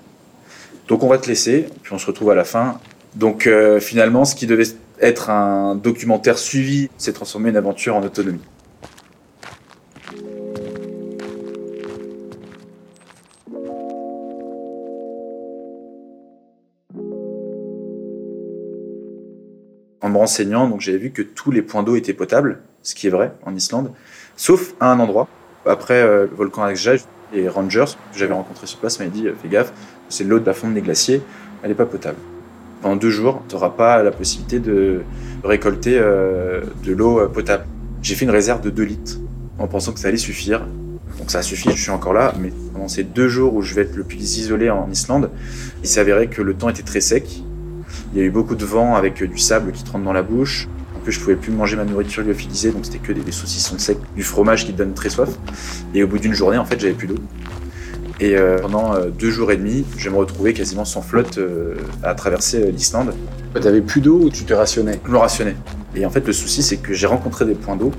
donc 0.91 1.03
on 1.03 1.07
va 1.07 1.17
te 1.17 1.29
laisser, 1.29 1.67
puis 1.83 1.93
on 1.93 1.97
se 1.97 2.05
retrouve 2.05 2.31
à 2.31 2.35
la 2.35 2.43
fin. 2.43 2.77
Donc 3.15 3.47
euh, 3.47 3.79
finalement, 3.79 4.25
ce 4.25 4.35
qui 4.35 4.45
devait 4.45 4.65
être 4.99 5.29
un 5.29 5.73
documentaire 5.75 6.37
suivi 6.37 6.89
s'est 6.97 7.13
transformé 7.13 7.49
en 7.51 7.55
aventure 7.55 7.95
en 7.95 8.03
autonomie. 8.03 8.41
En 20.01 20.09
me 20.09 20.17
renseignant, 20.17 20.77
j'avais 20.77 20.97
vu 20.97 21.11
que 21.11 21.21
tous 21.21 21.51
les 21.51 21.61
points 21.61 21.83
d'eau 21.83 21.95
étaient 21.95 22.13
potables, 22.13 22.59
ce 22.83 22.95
qui 22.95 23.07
est 23.07 23.11
vrai 23.11 23.33
en 23.45 23.55
Islande, 23.55 23.91
sauf 24.35 24.73
à 24.79 24.91
un 24.91 24.99
endroit. 24.99 25.27
Après 25.65 26.01
euh, 26.01 26.27
le 26.29 26.35
volcan 26.35 26.63
Akjaj, 26.63 27.01
les 27.33 27.47
rangers 27.47 27.85
que 28.11 28.17
j'avais 28.17 28.33
rencontrés 28.33 28.67
sur 28.67 28.79
place 28.79 28.99
m'avaient 28.99 29.11
dit 29.11 29.27
fais 29.41 29.49
gaffe, 29.49 29.71
c'est 30.09 30.23
l'eau 30.23 30.39
de 30.39 30.45
la 30.45 30.53
fonte 30.53 30.73
des 30.73 30.81
glaciers, 30.81 31.21
elle 31.63 31.69
n'est 31.69 31.75
pas 31.75 31.85
potable. 31.85 32.17
Pendant 32.81 32.95
deux 32.95 33.11
jours, 33.11 33.43
tu 33.47 33.55
n'auras 33.55 33.69
pas 33.69 34.01
la 34.01 34.11
possibilité 34.11 34.59
de 34.59 35.01
récolter 35.43 35.97
euh, 35.99 36.61
de 36.83 36.93
l'eau 36.93 37.19
euh, 37.19 37.27
potable. 37.27 37.65
J'ai 38.01 38.15
fait 38.15 38.25
une 38.25 38.31
réserve 38.31 38.61
de 38.61 38.71
2 38.71 38.83
litres 38.83 39.17
en 39.59 39.67
pensant 39.67 39.93
que 39.93 39.99
ça 39.99 40.07
allait 40.07 40.17
suffire. 40.17 40.65
Donc 41.19 41.29
ça 41.29 41.39
a 41.39 41.41
suffi, 41.43 41.69
je 41.71 41.81
suis 41.81 41.91
encore 41.91 42.13
là, 42.13 42.33
mais 42.39 42.51
pendant 42.73 42.87
ces 42.87 43.03
deux 43.03 43.27
jours 43.27 43.53
où 43.53 43.61
je 43.61 43.75
vais 43.75 43.83
être 43.83 43.95
le 43.95 44.03
plus 44.03 44.37
isolé 44.37 44.71
en 44.71 44.89
Islande, 44.89 45.29
il 45.83 45.87
s'avérait 45.87 46.27
que 46.27 46.41
le 46.41 46.55
temps 46.55 46.69
était 46.69 46.81
très 46.81 47.01
sec. 47.01 47.43
Il 48.13 48.19
y 48.19 48.21
a 48.21 48.25
eu 48.25 48.31
beaucoup 48.31 48.55
de 48.55 48.65
vent 48.65 48.95
avec 48.95 49.23
du 49.23 49.37
sable 49.37 49.71
qui 49.71 49.83
te 49.83 49.91
rentre 49.91 50.05
dans 50.05 50.13
la 50.13 50.23
bouche. 50.23 50.67
Plus, 51.03 51.13
je 51.13 51.19
pouvais 51.19 51.35
plus 51.35 51.51
manger 51.51 51.75
ma 51.75 51.85
nourriture 51.85 52.23
lyophilisée, 52.23 52.71
donc 52.71 52.85
c'était 52.85 52.99
que 52.99 53.11
des, 53.11 53.31
saucissons 53.31 53.79
secs, 53.79 53.97
du 54.15 54.23
fromage 54.23 54.65
qui 54.65 54.73
donne 54.73 54.93
très 54.93 55.09
soif. 55.09 55.29
Et 55.95 56.03
au 56.03 56.07
bout 56.07 56.19
d'une 56.19 56.33
journée, 56.33 56.57
en 56.57 56.65
fait, 56.65 56.79
j'avais 56.79 56.93
plus 56.93 57.07
d'eau. 57.07 57.15
Et 58.21 58.37
euh, 58.37 58.59
pendant 58.59 58.93
euh, 58.93 59.09
deux 59.09 59.31
jours 59.31 59.51
et 59.51 59.57
demi, 59.57 59.83
je 59.97 60.07
me 60.11 60.15
retrouvais 60.15 60.53
quasiment 60.53 60.85
sans 60.85 61.01
flotte 61.01 61.39
euh, 61.39 61.73
à 62.03 62.13
traverser 62.13 62.71
l'Islande. 62.71 63.15
Tu 63.59 63.81
plus 63.81 63.99
d'eau 63.99 64.19
ou 64.21 64.29
tu 64.29 64.43
te 64.43 64.53
rationnais? 64.53 64.99
Je 65.03 65.11
me 65.11 65.17
rationnais. 65.17 65.55
Et 65.95 66.05
en 66.05 66.11
fait, 66.11 66.27
le 66.27 66.31
souci, 66.31 66.61
c'est 66.61 66.77
que 66.77 66.93
j'ai 66.93 67.07
rencontré 67.07 67.45
des 67.45 67.55
points 67.55 67.75
d'eau, 67.75 67.91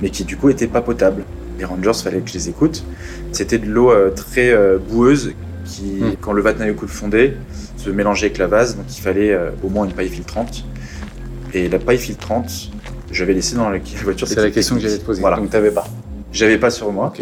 mais 0.00 0.10
qui 0.10 0.24
du 0.24 0.36
coup 0.36 0.48
étaient 0.48 0.68
pas 0.68 0.80
potables. 0.80 1.24
Les 1.58 1.64
rangers, 1.64 1.92
fallait 1.92 2.20
que 2.20 2.28
je 2.28 2.34
les 2.34 2.48
écoute. 2.48 2.84
C'était 3.32 3.58
de 3.58 3.66
l'eau 3.66 3.92
très 4.14 4.56
boueuse 4.88 5.32
qui, 5.64 6.00
hmm. 6.00 6.16
quand 6.20 6.32
le 6.32 6.40
Vatnajökull 6.40 6.88
fondait, 6.88 7.36
se 7.76 7.90
mélangeait 7.90 8.26
avec 8.26 8.38
la 8.38 8.46
vase, 8.46 8.76
donc 8.76 8.86
il 8.96 9.00
fallait 9.00 9.36
au 9.62 9.68
moins 9.68 9.84
une 9.84 9.92
paille 9.92 10.08
filtrante. 10.08 10.64
Et 11.54 11.68
la 11.68 11.78
paille 11.78 11.98
filtrante, 11.98 12.50
j'avais 13.10 13.32
laissé 13.32 13.54
dans 13.54 13.70
la 13.70 13.78
voiture. 14.02 14.26
C'est 14.26 14.36
la 14.36 14.50
question 14.50 14.74
que 14.74 14.82
j'allais 14.82 14.98
te 14.98 15.04
poser. 15.04 15.20
Voilà. 15.20 15.36
Donc 15.36 15.50
t'avais 15.50 15.70
pas 15.70 15.86
J'avais 16.32 16.58
pas 16.58 16.70
sur 16.70 16.92
moi. 16.92 17.12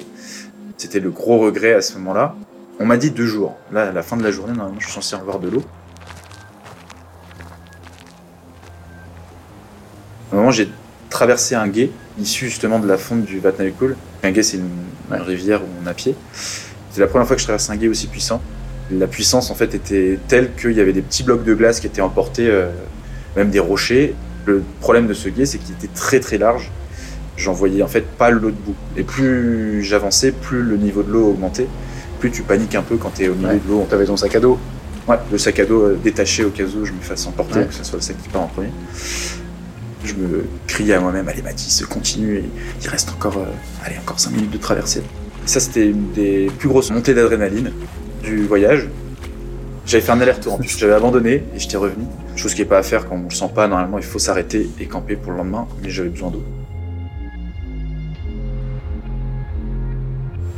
C'était 0.79 1.01
le 1.01 1.11
gros 1.11 1.39
regret 1.39 1.75
à 1.75 1.83
ce 1.83 1.95
moment-là. 1.99 2.35
On 2.81 2.87
m'a 2.87 2.97
dit 2.97 3.11
deux 3.11 3.27
jours. 3.27 3.55
Là, 3.71 3.89
à 3.89 3.93
la 3.93 4.03
fin 4.03 4.17
de 4.17 4.23
la 4.23 4.31
journée, 4.31 4.55
normalement, 4.55 4.81
je 4.81 4.87
suis 4.87 4.95
censé 4.95 5.15
avoir 5.15 5.39
de 5.39 5.51
l'eau. 5.51 5.63
Au 10.33 10.37
moment, 10.37 10.51
j'ai 10.51 10.69
traversé 11.11 11.55
un 11.55 11.69
gué 11.69 11.93
issu 12.19 12.47
justement 12.47 12.79
de 12.79 12.89
la 12.89 12.97
fonte 12.97 13.25
du 13.25 13.39
Vatnajökull. 13.39 13.97
Un 14.23 14.31
gué, 14.31 14.43
c'est 14.43 14.57
une, 14.57 14.69
rivière 15.11 15.63
où 15.63 15.67
on 15.85 15.87
a 15.87 15.93
pied. 15.93 16.15
C'est 16.33 17.01
la 17.01 17.07
première 17.07 17.27
fois 17.27 17.37
que 17.37 17.41
je 17.41 17.47
traversais 17.47 17.71
un 17.71 17.77
gué 17.77 17.89
aussi 17.89 18.07
puissant. 18.07 18.41
La 18.91 19.07
puissance, 19.07 19.51
en 19.51 19.55
fait, 19.55 19.75
était 19.75 20.19
telle 20.27 20.55
qu'il 20.55 20.73
y 20.73 20.81
avait 20.81 20.95
des 20.95 21.03
petits 21.03 21.23
blocs 21.23 21.45
de 21.45 21.55
glace 21.55 21.81
qui 21.81 21.87
étaient 21.87 22.01
emportés, 22.01 22.49
euh, 22.49 22.71
même 23.37 23.51
des 23.51 23.61
rochers. 23.61 24.15
Le 24.47 24.63
problème 24.81 25.07
de 25.07 25.15
ce 25.15 25.29
gué, 25.29 25.47
c'est 25.47 25.59
qu'il 25.59 25.75
était 25.75 25.93
très 25.95 26.21
très 26.21 26.39
large 26.39 26.71
j'en 27.37 27.53
voyais 27.53 27.83
en 27.83 27.89
fait 27.89 28.07
pas 28.07 28.31
l'eau 28.31 28.51
debout. 28.51 28.75
Et 28.97 29.03
plus 29.03 29.83
j'avançais, 29.83 30.33
plus 30.33 30.63
le 30.63 30.77
niveau 30.77 31.03
de 31.03 31.11
l'eau 31.11 31.31
augmentait. 31.31 31.67
Plus 32.21 32.31
tu 32.31 32.43
paniques 32.43 32.75
un 32.75 32.83
peu 32.83 32.97
quand 32.97 33.11
tu 33.15 33.25
es 33.25 33.29
au 33.29 33.35
milieu 33.35 33.59
de 33.59 33.69
l'eau. 33.69 33.87
T'avais 33.89 34.07
ton 34.07 34.17
sac 34.17 34.35
à 34.37 34.41
dos 34.41 34.59
Ouais, 35.09 35.17
le 35.33 35.39
sac 35.39 35.59
à 35.59 35.65
dos 35.65 35.83
euh, 35.83 35.99
détaché 36.03 36.45
au 36.45 36.51
cas 36.51 36.63
où 36.63 36.85
je 36.85 36.93
me 36.93 37.01
fasse 37.01 37.27
emporter, 37.27 37.67
que 37.67 37.75
ce 37.75 37.83
soit 37.83 37.97
le 37.97 38.03
sac 38.03 38.17
qui 38.23 38.29
part 38.29 38.43
en 38.43 38.47
premier. 38.47 38.69
Je 40.05 40.15
me 40.15 40.45
criais 40.69 40.95
à 40.95 41.01
moi-même, 41.01 41.29
allez 41.29 41.43
Mathis, 41.43 41.85
continue, 41.87 42.45
il 42.81 42.89
reste 42.89 43.11
encore, 43.11 43.39
euh, 43.39 43.85
allez, 43.85 43.97
encore 43.99 44.21
5 44.21 44.31
minutes 44.31 44.51
de 44.51 44.59
traversée. 44.59 45.03
ça, 45.45 45.59
c'était 45.59 45.87
une 45.87 46.13
des 46.13 46.51
plus 46.59 46.69
grosses 46.69 46.91
montées 46.91 47.15
d'adrénaline 47.15 47.73
du 48.23 48.45
voyage. 48.45 48.89
J'avais 49.85 50.03
fait 50.03 50.13
un 50.13 50.21
aller-retour 50.21 50.55
en 50.55 50.59
plus, 50.59 50.79
j'avais 50.79 50.95
abandonné 50.95 51.45
et 51.55 51.59
j'étais 51.59 51.77
revenu. 51.77 52.05
Chose 52.37 52.55
qui 52.55 52.61
n'est 52.61 52.69
pas 52.69 52.79
à 52.79 52.83
faire 52.83 53.09
quand 53.09 53.17
on 53.17 53.25
le 53.25 53.31
sent 53.31 53.51
pas, 53.55 53.67
normalement 53.67 53.99
il 53.99 54.05
faut 54.05 54.21
s'arrêter 54.21 54.71
et 54.79 54.87
camper 54.87 55.17
pour 55.17 55.33
le 55.33 55.39
lendemain, 55.39 55.67
mais 55.83 55.91
j'avais 55.91 56.09
besoin 56.09 56.31
d'eau. 56.31 56.43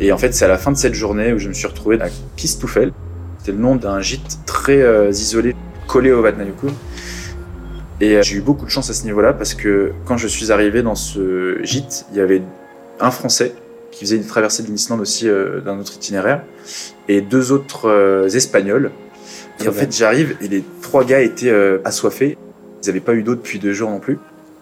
Et 0.00 0.12
en 0.12 0.18
fait, 0.18 0.34
c'est 0.34 0.44
à 0.44 0.48
la 0.48 0.58
fin 0.58 0.72
de 0.72 0.76
cette 0.76 0.94
journée 0.94 1.32
où 1.32 1.38
je 1.38 1.48
me 1.48 1.54
suis 1.54 1.66
retrouvé 1.66 2.00
à 2.00 2.08
Kistoufel. 2.36 2.92
C'était 3.38 3.52
le 3.52 3.58
nom 3.58 3.76
d'un 3.76 4.00
gîte 4.00 4.40
très 4.44 4.82
euh, 4.82 5.10
isolé, 5.10 5.54
collé 5.86 6.12
au 6.12 6.20
Vatnajökull. 6.22 6.70
Et 8.00 8.16
euh, 8.16 8.22
j'ai 8.22 8.36
eu 8.36 8.40
beaucoup 8.40 8.64
de 8.64 8.70
chance 8.70 8.90
à 8.90 8.92
ce 8.92 9.04
niveau-là 9.04 9.32
parce 9.32 9.54
que 9.54 9.92
quand 10.04 10.16
je 10.16 10.26
suis 10.26 10.50
arrivé 10.50 10.82
dans 10.82 10.96
ce 10.96 11.62
gîte, 11.62 12.06
il 12.12 12.18
y 12.18 12.20
avait 12.20 12.42
un 13.00 13.10
Français 13.10 13.54
qui 13.92 14.04
faisait 14.04 14.16
une 14.16 14.26
traversée 14.26 14.64
de 14.64 14.68
l'Islande 14.68 15.00
aussi 15.00 15.28
euh, 15.28 15.60
d'un 15.60 15.78
autre 15.78 15.94
itinéraire 15.94 16.42
et 17.08 17.20
deux 17.20 17.52
autres 17.52 18.26
Espagnols. 18.34 18.90
Et 19.62 19.68
en 19.68 19.72
fait, 19.72 19.94
j'arrive 19.94 20.36
et 20.40 20.48
les 20.48 20.64
trois 20.82 21.04
gars 21.04 21.20
étaient 21.20 21.52
assoiffés. 21.84 22.36
Ils 22.82 22.86
n'avaient 22.88 23.00
pas 23.00 23.14
eu 23.14 23.22
d'eau 23.22 23.34
depuis 23.34 23.58
deux 23.58 23.72
jours 23.72 23.90
non 23.90 23.98
plus. 24.00 24.18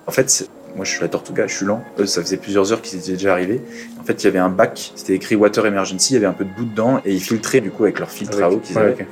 En 0.06 0.11
fait, 0.12 0.49
moi 0.76 0.84
je 0.84 0.90
suis 0.90 1.00
la 1.00 1.08
Tortuga, 1.08 1.46
je 1.46 1.54
suis 1.56 1.66
lent. 1.66 1.82
Eux, 1.99 2.06
ça 2.06 2.22
faisait 2.22 2.37
plusieurs 2.37 2.72
heures 2.72 2.82
qu'ils 2.82 2.99
étaient 2.99 3.12
déjà 3.12 3.32
arrivés. 3.32 3.61
En 4.00 4.04
fait, 4.04 4.22
il 4.22 4.26
y 4.26 4.28
avait 4.28 4.38
un 4.38 4.49
bac, 4.49 4.92
c'était 4.94 5.14
écrit 5.14 5.34
Water 5.37 5.64
Emergency, 5.66 6.12
il 6.12 6.14
y 6.14 6.16
avait 6.18 6.26
un 6.26 6.32
peu 6.32 6.44
de 6.44 6.50
boue 6.50 6.64
dedans 6.64 7.00
et 7.04 7.12
ils 7.12 7.20
filtraient 7.20 7.61
du 7.61 7.70
coup 7.70 7.84
avec 7.84 7.99
leur 7.99 8.11
filtre 8.11 8.42
à 8.42 8.50
eau 8.50 8.58
qu'ils 8.58 8.76
ouais, 8.76 8.82
avaient. 8.82 8.92
ok. 8.92 9.06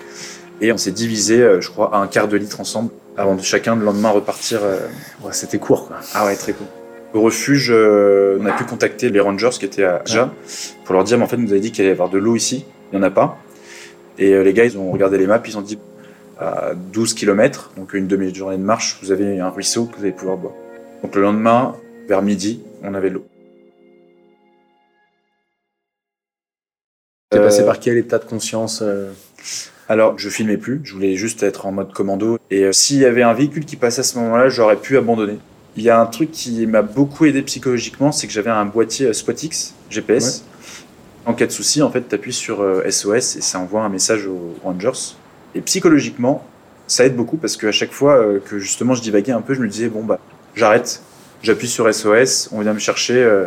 Et 0.60 0.72
on 0.72 0.76
s'est 0.76 0.90
divisé, 0.90 1.40
euh, 1.40 1.60
je 1.60 1.70
crois, 1.70 1.94
à 1.94 1.99
un 1.99 2.06
quart 2.06 2.28
de 2.28 2.37
litre 2.37 2.60
ensemble 2.60 2.90
avant 3.16 3.34
de 3.34 3.42
chacun 3.42 3.75
le 3.76 3.84
lendemain 3.84 4.10
repartir. 4.10 4.60
euh, 4.62 4.78
Ouais, 5.25 5.32
C'était 5.32 5.58
court, 5.58 5.87
quoi. 5.88 5.96
Ah 6.14 6.26
ouais, 6.26 6.37
très 6.37 6.52
cool. 6.52 6.66
Au 7.14 7.22
refuge, 7.22 7.70
euh, 7.75 8.38
on 8.40 8.46
a 8.46 8.52
pu 8.52 8.64
contacter 8.64 9.08
les 9.08 9.20
rangers 9.20 9.49
qui 9.58 9.64
étaient 9.64 9.84
à 9.84 10.02
Ja 10.06 10.30
pour 10.84 10.94
leur 10.94 11.02
dire, 11.04 11.18
mais 11.18 11.25
en 11.25 11.28
fait, 11.28 11.37
nous 11.38 11.50
avez 11.50 11.60
dit 11.60 11.72
qu'il 11.72 11.82
allait 11.82 11.90
y 11.90 11.92
avoir 11.92 12.10
de 12.10 12.18
l'eau 12.18 12.37
ici. 12.37 12.64
Il 12.92 12.99
n'y 12.99 13.04
en 13.04 13.06
a 13.08 13.10
pas. 13.10 13.38
Et 14.21 14.35
euh, 14.35 14.43
les 14.43 14.53
gars, 14.53 14.65
ils 14.65 14.79
ont 14.79 14.93
regardé 14.93 15.19
les 15.19 15.27
maps, 15.27 15.43
ils 15.45 15.59
ont 15.59 15.62
dit, 15.62 15.79
à 16.39 16.73
12 16.75 17.15
km, 17.15 17.73
donc 17.77 17.93
une 17.95 18.07
demi-journée 18.07 18.57
de 18.57 18.62
marche, 18.62 18.99
vous 19.03 19.12
avez 19.12 19.41
un 19.41 19.50
ruisseau 19.50 19.87
que 19.87 19.97
vous 19.97 20.05
allez 20.05 20.12
pouvoir 20.12 20.37
boire. 20.37 20.55
Donc 21.03 21.15
le 21.15 21.23
lendemain, 21.23 21.75
vers 22.09 22.23
midi, 22.23 22.62
on 22.83 22.95
avait 22.95 23.11
de 23.11 23.15
l'eau. 23.15 23.27
T'es 27.31 27.39
Euh, 27.39 27.45
passé 27.45 27.65
par 27.65 27.79
quel 27.79 27.97
état 27.97 28.19
de 28.19 28.25
conscience 28.25 28.81
euh, 28.83 29.11
Alors, 29.89 30.19
je 30.19 30.29
filmais 30.29 30.57
plus, 30.57 30.81
je 30.83 30.95
voulais 30.95 31.15
juste 31.15 31.43
être 31.43 31.67
en 31.67 31.73
mode 31.73 31.93
commando. 31.93 32.39
Et 32.50 32.65
euh, 32.65 32.73
s'il 32.73 32.99
y 32.99 33.05
avait 33.05 33.23
un 33.23 33.35
véhicule 33.35 33.65
qui 33.65 33.77
passait 33.77 34.00
à 34.00 34.03
ce 34.03 34.19
moment-là, 34.19 34.49
j'aurais 34.49 34.77
pu 34.77 34.97
abandonner. 34.97 35.39
Il 35.77 35.83
y 35.83 35.91
a 35.91 36.00
un 36.00 36.07
truc 36.07 36.33
qui 36.33 36.67
m'a 36.67 36.83
beaucoup 36.83 37.27
aidé 37.27 37.43
psychologiquement, 37.43 38.12
c'est 38.12 38.27
que 38.27 38.33
j'avais 38.33 38.50
un 38.50 38.65
boîtier 38.65 39.12
SpotX 39.12 39.75
GPS. 39.89 40.45
En 41.27 41.35
cas 41.35 41.47
de 41.47 41.53
souci, 41.53 41.83
en 41.83 41.91
fait, 41.91 42.09
tu 42.09 42.15
appuies 42.15 42.33
sur 42.33 42.61
euh, 42.62 42.89
SOS 42.89 43.37
et 43.37 43.41
ça 43.41 43.59
envoie 43.59 43.83
un 43.83 43.89
message 43.89 44.27
aux 44.27 44.55
Rangers. 44.65 45.15
Et 45.55 45.61
psychologiquement, 45.61 46.45
ça 46.87 47.05
aide 47.05 47.15
beaucoup 47.17 47.37
parce 47.37 47.57
qu'à 47.57 47.73
chaque 47.73 47.93
fois 47.93 48.17
euh, 48.17 48.41
que 48.45 48.59
justement 48.59 48.95
je 48.95 49.03
divaguais 49.03 49.33
un 49.33 49.43
peu, 49.43 49.55
je 49.55 49.61
me 49.61 49.69
disais, 49.69 49.89
bon, 49.89 50.03
bah, 50.03 50.19
j'arrête, 50.55 51.03
j'appuie 51.43 51.69
sur 51.69 51.93
SOS, 51.93 52.49
on 52.53 52.61
vient 52.61 52.73
me 52.73 52.79
chercher. 52.79 53.15
euh, 53.23 53.47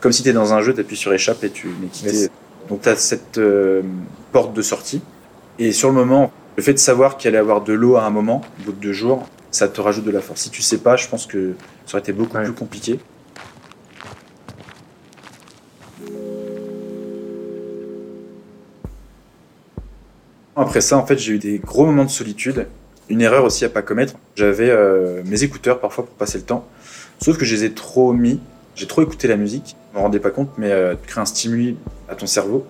comme 0.00 0.12
si 0.12 0.22
tu 0.22 0.28
es 0.28 0.32
dans 0.32 0.52
un 0.52 0.60
jeu, 0.60 0.74
tu 0.74 0.80
appuies 0.80 0.96
sur 0.96 1.12
échappe 1.14 1.42
et 1.42 1.50
tu 1.50 1.68
m'es 1.80 1.86
quitté. 1.90 2.12
Yes. 2.12 2.30
Donc 2.68 2.82
tu 2.82 2.88
as 2.88 2.96
cette 2.96 3.38
euh, 3.38 3.82
porte 4.32 4.52
de 4.54 4.62
sortie. 4.62 5.00
Et 5.58 5.72
sur 5.72 5.88
le 5.88 5.94
moment, 5.94 6.30
le 6.56 6.62
fait 6.62 6.74
de 6.74 6.78
savoir 6.78 7.16
qu'il 7.16 7.28
allait 7.28 7.38
avoir 7.38 7.62
de 7.62 7.72
l'eau 7.72 7.96
à 7.96 8.04
un 8.04 8.10
moment, 8.10 8.42
au 8.60 8.64
bout 8.66 8.72
de 8.72 8.80
deux 8.80 8.92
jours, 8.92 9.26
ça 9.50 9.68
te 9.68 9.80
rajoute 9.80 10.04
de 10.04 10.10
la 10.10 10.20
force. 10.20 10.42
Si 10.42 10.50
tu 10.50 10.60
sais 10.60 10.78
pas, 10.78 10.96
je 10.96 11.08
pense 11.08 11.24
que 11.26 11.54
ça 11.86 11.94
aurait 11.94 12.00
été 12.02 12.12
beaucoup 12.12 12.36
Ouais. 12.36 12.44
plus 12.44 12.52
compliqué. 12.52 13.00
Après 20.56 20.80
ça, 20.80 20.96
en 20.96 21.06
fait, 21.06 21.18
j'ai 21.18 21.34
eu 21.34 21.38
des 21.38 21.58
gros 21.58 21.84
moments 21.84 22.04
de 22.04 22.10
solitude. 22.10 22.66
Une 23.08 23.20
erreur 23.20 23.44
aussi 23.44 23.64
à 23.64 23.68
pas 23.68 23.82
commettre. 23.82 24.14
J'avais 24.34 24.70
euh, 24.70 25.22
mes 25.26 25.44
écouteurs 25.44 25.80
parfois 25.80 26.06
pour 26.06 26.14
passer 26.14 26.38
le 26.38 26.44
temps. 26.44 26.66
Sauf 27.22 27.36
que 27.38 27.44
je 27.44 27.54
les 27.54 27.64
ai 27.64 27.72
trop 27.72 28.12
mis. 28.12 28.40
J'ai 28.74 28.86
trop 28.86 29.02
écouté 29.02 29.28
la 29.28 29.36
musique. 29.36 29.76
Je 29.92 29.96
m'en 29.96 30.04
rendais 30.04 30.18
pas 30.18 30.30
compte, 30.30 30.50
mais 30.58 30.72
euh, 30.72 30.94
tu 31.00 31.08
crées 31.08 31.20
un 31.20 31.26
stimuli 31.26 31.76
à 32.08 32.14
ton 32.14 32.26
cerveau. 32.26 32.66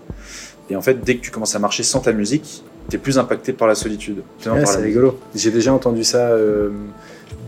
Et 0.69 0.77
en 0.77 0.83
fait, 0.83 1.03
dès 1.05 1.17
que 1.17 1.23
tu 1.23 1.31
commences 1.31 1.55
à 1.55 1.59
marcher 1.59 1.85
sans 1.85 2.01
ta 2.01 2.13
musique, 2.13 2.65
t'es 2.89 2.99
plus 2.99 3.19
impacté 3.19 3.53
par 3.53 3.69
la 3.69 3.75
solitude. 3.75 4.23
Ouais, 4.45 4.67
c'est 4.67 4.81
rigolo. 4.81 5.19
J'ai 5.35 5.51
déjà 5.51 5.73
entendu 5.73 6.05
ça 6.05 6.29
euh, 6.31 6.71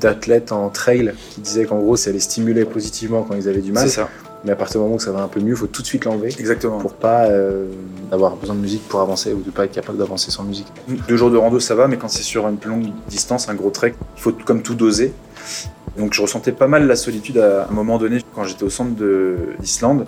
d'athlètes 0.00 0.52
en 0.52 0.68
trail 0.68 1.12
qui 1.30 1.40
disaient 1.40 1.64
qu'en 1.64 1.78
gros, 1.78 1.96
ça 1.96 2.10
les 2.10 2.20
stimulait 2.20 2.64
positivement 2.64 3.22
quand 3.22 3.34
ils 3.34 3.48
avaient 3.48 3.60
du 3.60 3.72
mal. 3.72 3.88
C'est 3.88 3.96
ça, 3.96 4.08
Mais 4.44 4.52
à 4.52 4.56
partir 4.56 4.80
du 4.80 4.84
moment 4.84 4.96
où 4.96 5.00
ça 5.00 5.10
va 5.10 5.20
un 5.22 5.28
peu 5.28 5.40
mieux, 5.40 5.50
il 5.50 5.56
faut 5.56 5.66
tout 5.66 5.82
de 5.82 5.86
suite 5.86 6.04
l'enlever 6.04 6.28
exactement. 6.38 6.78
pour 6.78 6.94
pas 6.94 7.26
euh, 7.26 7.66
avoir 8.12 8.36
besoin 8.36 8.54
de 8.54 8.60
musique 8.60 8.86
pour 8.88 9.00
avancer 9.00 9.32
ou 9.32 9.40
de 9.40 9.50
pas 9.50 9.64
être 9.64 9.72
capable 9.72 9.98
d'avancer 9.98 10.30
sans 10.30 10.44
musique. 10.44 10.68
Deux 11.08 11.16
jours 11.16 11.30
de 11.30 11.36
rando, 11.36 11.58
ça 11.58 11.74
va, 11.74 11.88
mais 11.88 11.96
quand 11.96 12.08
c'est 12.08 12.22
sur 12.22 12.46
une 12.48 12.56
plus 12.56 12.70
longue 12.70 12.86
distance, 13.08 13.48
un 13.48 13.54
gros 13.54 13.70
trek, 13.70 13.94
il 14.16 14.22
faut 14.22 14.32
comme 14.32 14.62
tout 14.62 14.74
doser. 14.74 15.12
Donc 15.96 16.14
je 16.14 16.22
ressentais 16.22 16.52
pas 16.52 16.68
mal 16.68 16.86
la 16.86 16.94
solitude 16.94 17.38
à 17.38 17.66
un 17.68 17.74
moment 17.74 17.98
donné 17.98 18.20
quand 18.34 18.44
j'étais 18.44 18.62
au 18.62 18.70
centre 18.70 18.94
de- 18.94 19.36
d'Islande. 19.58 20.06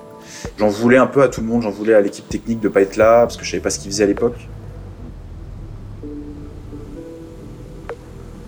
J'en 0.59 0.69
voulais 0.69 0.97
un 0.99 1.09
peu 1.09 1.23
à 1.23 1.29
tout 1.29 1.41
le 1.41 1.49
monde, 1.49 1.63
j'en 1.63 1.71
voulais 1.71 1.95
à 1.95 2.01
l'équipe 2.01 2.29
technique 2.29 2.61
de 2.61 2.69
pas 2.69 2.83
être 2.83 2.97
là, 2.97 3.23
parce 3.23 3.37
que 3.37 3.45
je 3.45 3.51
savais 3.51 3.63
pas 3.63 3.71
ce 3.71 3.81
qu'ils 3.81 3.91
faisaient 3.91 4.05
à 4.05 4.07
l'époque. 4.07 4.37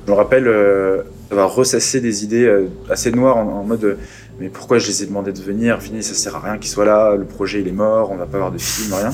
Je 0.06 0.10
me 0.12 0.16
rappelle 0.16 0.46
euh, 0.48 1.02
d'avoir 1.30 1.54
ressassé 1.54 2.00
des 2.00 2.24
idées 2.24 2.44
euh, 2.44 2.68
assez 2.90 3.10
noires 3.12 3.36
en, 3.36 3.42
en 3.60 3.64
mode 3.64 3.84
euh, 3.84 3.94
mais 4.42 4.48
pourquoi 4.48 4.78
je 4.78 4.88
les 4.88 5.04
ai 5.04 5.06
demandé 5.06 5.32
de 5.32 5.40
venir? 5.40 5.80
Fini, 5.80 6.02
ça 6.02 6.14
sert 6.14 6.34
à 6.34 6.40
rien 6.40 6.58
qu'ils 6.58 6.70
soient 6.70 6.84
là, 6.84 7.14
le 7.14 7.24
projet 7.24 7.60
il 7.60 7.68
est 7.68 7.72
mort, 7.72 8.10
on 8.10 8.16
va 8.16 8.26
pas 8.26 8.38
avoir 8.38 8.50
de 8.50 8.58
film, 8.58 8.92
rien. 8.92 9.12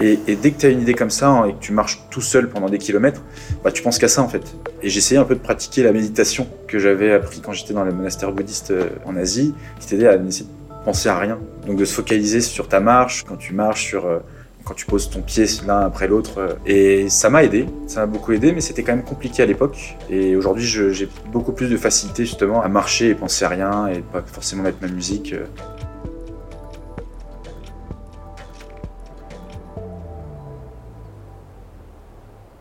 Et, 0.00 0.20
et 0.28 0.36
dès 0.36 0.52
que 0.52 0.60
tu 0.60 0.66
as 0.66 0.68
une 0.68 0.80
idée 0.80 0.94
comme 0.94 1.10
ça 1.10 1.28
hein, 1.28 1.46
et 1.46 1.52
que 1.54 1.58
tu 1.58 1.72
marches 1.72 2.00
tout 2.10 2.20
seul 2.20 2.48
pendant 2.48 2.68
des 2.68 2.78
kilomètres, 2.78 3.20
bah, 3.64 3.72
tu 3.72 3.82
penses 3.82 3.98
qu'à 3.98 4.06
ça 4.06 4.22
en 4.22 4.28
fait. 4.28 4.54
Et 4.80 4.88
j'essayais 4.88 5.18
un 5.18 5.24
peu 5.24 5.34
de 5.34 5.40
pratiquer 5.40 5.82
la 5.82 5.90
méditation 5.90 6.46
que 6.68 6.78
j'avais 6.78 7.12
appris 7.12 7.40
quand 7.40 7.52
j'étais 7.52 7.74
dans 7.74 7.82
le 7.82 7.92
monastère 7.92 8.30
bouddhiste 8.30 8.70
euh, 8.70 8.88
en 9.04 9.16
Asie, 9.16 9.52
qui 9.80 9.88
t'aidait 9.88 10.06
à 10.06 10.14
essayer 10.14 10.46
de 10.46 10.84
penser 10.84 11.08
à 11.08 11.18
rien. 11.18 11.40
Donc 11.66 11.76
de 11.76 11.84
se 11.84 11.94
focaliser 11.94 12.40
sur 12.40 12.68
ta 12.68 12.78
marche, 12.78 13.24
quand 13.28 13.36
tu 13.36 13.54
marches, 13.54 13.84
sur 13.84 14.06
euh, 14.06 14.20
quand 14.68 14.74
tu 14.74 14.84
poses 14.84 15.08
ton 15.08 15.22
pied 15.22 15.46
l'un 15.66 15.80
après 15.80 16.06
l'autre. 16.08 16.38
euh, 16.38 16.54
Et 16.66 17.08
ça 17.08 17.30
m'a 17.30 17.42
aidé, 17.42 17.64
ça 17.86 18.00
m'a 18.00 18.06
beaucoup 18.06 18.32
aidé, 18.32 18.52
mais 18.52 18.60
c'était 18.60 18.82
quand 18.82 18.94
même 18.94 19.04
compliqué 19.04 19.42
à 19.42 19.46
l'époque. 19.46 19.96
Et 20.10 20.36
aujourd'hui, 20.36 20.66
j'ai 20.66 21.08
beaucoup 21.32 21.52
plus 21.52 21.68
de 21.68 21.76
facilité 21.78 22.26
justement 22.26 22.62
à 22.62 22.68
marcher 22.68 23.08
et 23.08 23.14
penser 23.14 23.46
à 23.46 23.48
rien 23.48 23.86
et 23.88 24.00
pas 24.00 24.22
forcément 24.26 24.62
mettre 24.62 24.78
ma 24.82 24.88
musique. 24.88 25.32
euh. 25.32 25.46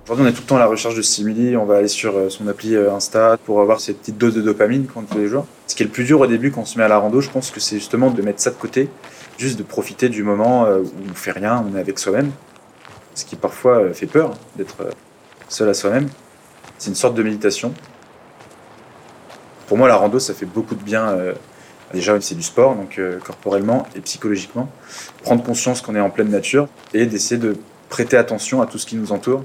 Aujourd'hui, 0.05 0.25
on 0.25 0.29
est 0.29 0.33
tout 0.33 0.43
le 0.43 0.47
temps 0.47 0.55
à 0.55 0.59
la 0.59 0.67
recherche 0.67 0.95
de 0.95 1.01
stimuli. 1.01 1.57
On 1.57 1.65
va 1.65 1.75
aller 1.75 1.89
sur 1.89 2.15
euh, 2.15 2.29
son 2.29 2.47
appli 2.47 2.77
Insta 2.77 3.35
pour 3.45 3.59
avoir 3.59 3.81
cette 3.81 3.99
petite 3.99 4.17
dose 4.17 4.33
de 4.33 4.41
dopamine 4.41 4.85
quand 4.85 5.03
tous 5.03 5.17
les 5.17 5.27
jours. 5.27 5.45
Ce 5.67 5.75
qui 5.75 5.83
est 5.83 5.85
le 5.85 5.91
plus 5.91 6.05
dur 6.05 6.21
au 6.21 6.27
début 6.27 6.51
quand 6.51 6.61
on 6.61 6.65
se 6.65 6.77
met 6.77 6.85
à 6.85 6.87
la 6.87 6.97
rando, 6.97 7.19
je 7.19 7.29
pense 7.29 7.51
que 7.51 7.59
c'est 7.59 7.75
justement 7.75 8.09
de 8.09 8.21
mettre 8.21 8.39
ça 8.39 8.51
de 8.51 8.55
côté, 8.55 8.87
juste 9.37 9.57
de 9.57 9.63
profiter 9.63 10.09
du 10.09 10.23
moment 10.23 10.65
euh, 10.65 10.79
où 10.79 11.11
on 11.11 11.13
fait 11.13 11.31
rien, 11.31 11.63
on 11.67 11.75
est 11.75 11.79
avec 11.79 11.99
soi-même. 11.99 12.31
Ce 13.15 13.25
qui 13.25 13.35
parfois 13.35 13.79
euh, 13.79 13.93
fait 13.93 14.07
peur 14.07 14.33
d'être 14.55 14.81
euh, 14.81 14.91
seul 15.49 15.69
à 15.69 15.73
soi-même. 15.73 16.09
C'est 16.77 16.89
une 16.89 16.95
sorte 16.95 17.15
de 17.15 17.23
méditation. 17.23 17.73
Pour 19.67 19.77
moi, 19.77 19.87
la 19.87 19.95
rando, 19.95 20.19
ça 20.19 20.33
fait 20.33 20.45
beaucoup 20.45 20.75
de 20.75 20.83
bien. 20.83 21.17
déjà, 21.91 22.19
c'est 22.21 22.35
du 22.35 22.43
sport, 22.43 22.75
donc 22.75 23.01
corporellement 23.25 23.85
et 23.95 23.99
psychologiquement. 23.99 24.69
Prendre 25.23 25.43
conscience 25.43 25.81
qu'on 25.81 25.95
est 25.95 25.99
en 25.99 26.09
pleine 26.09 26.29
nature 26.29 26.69
et 26.93 27.05
d'essayer 27.05 27.39
de 27.41 27.57
prêter 27.89 28.15
attention 28.15 28.61
à 28.61 28.65
tout 28.65 28.77
ce 28.77 28.85
qui 28.85 28.95
nous 28.95 29.11
entoure 29.11 29.43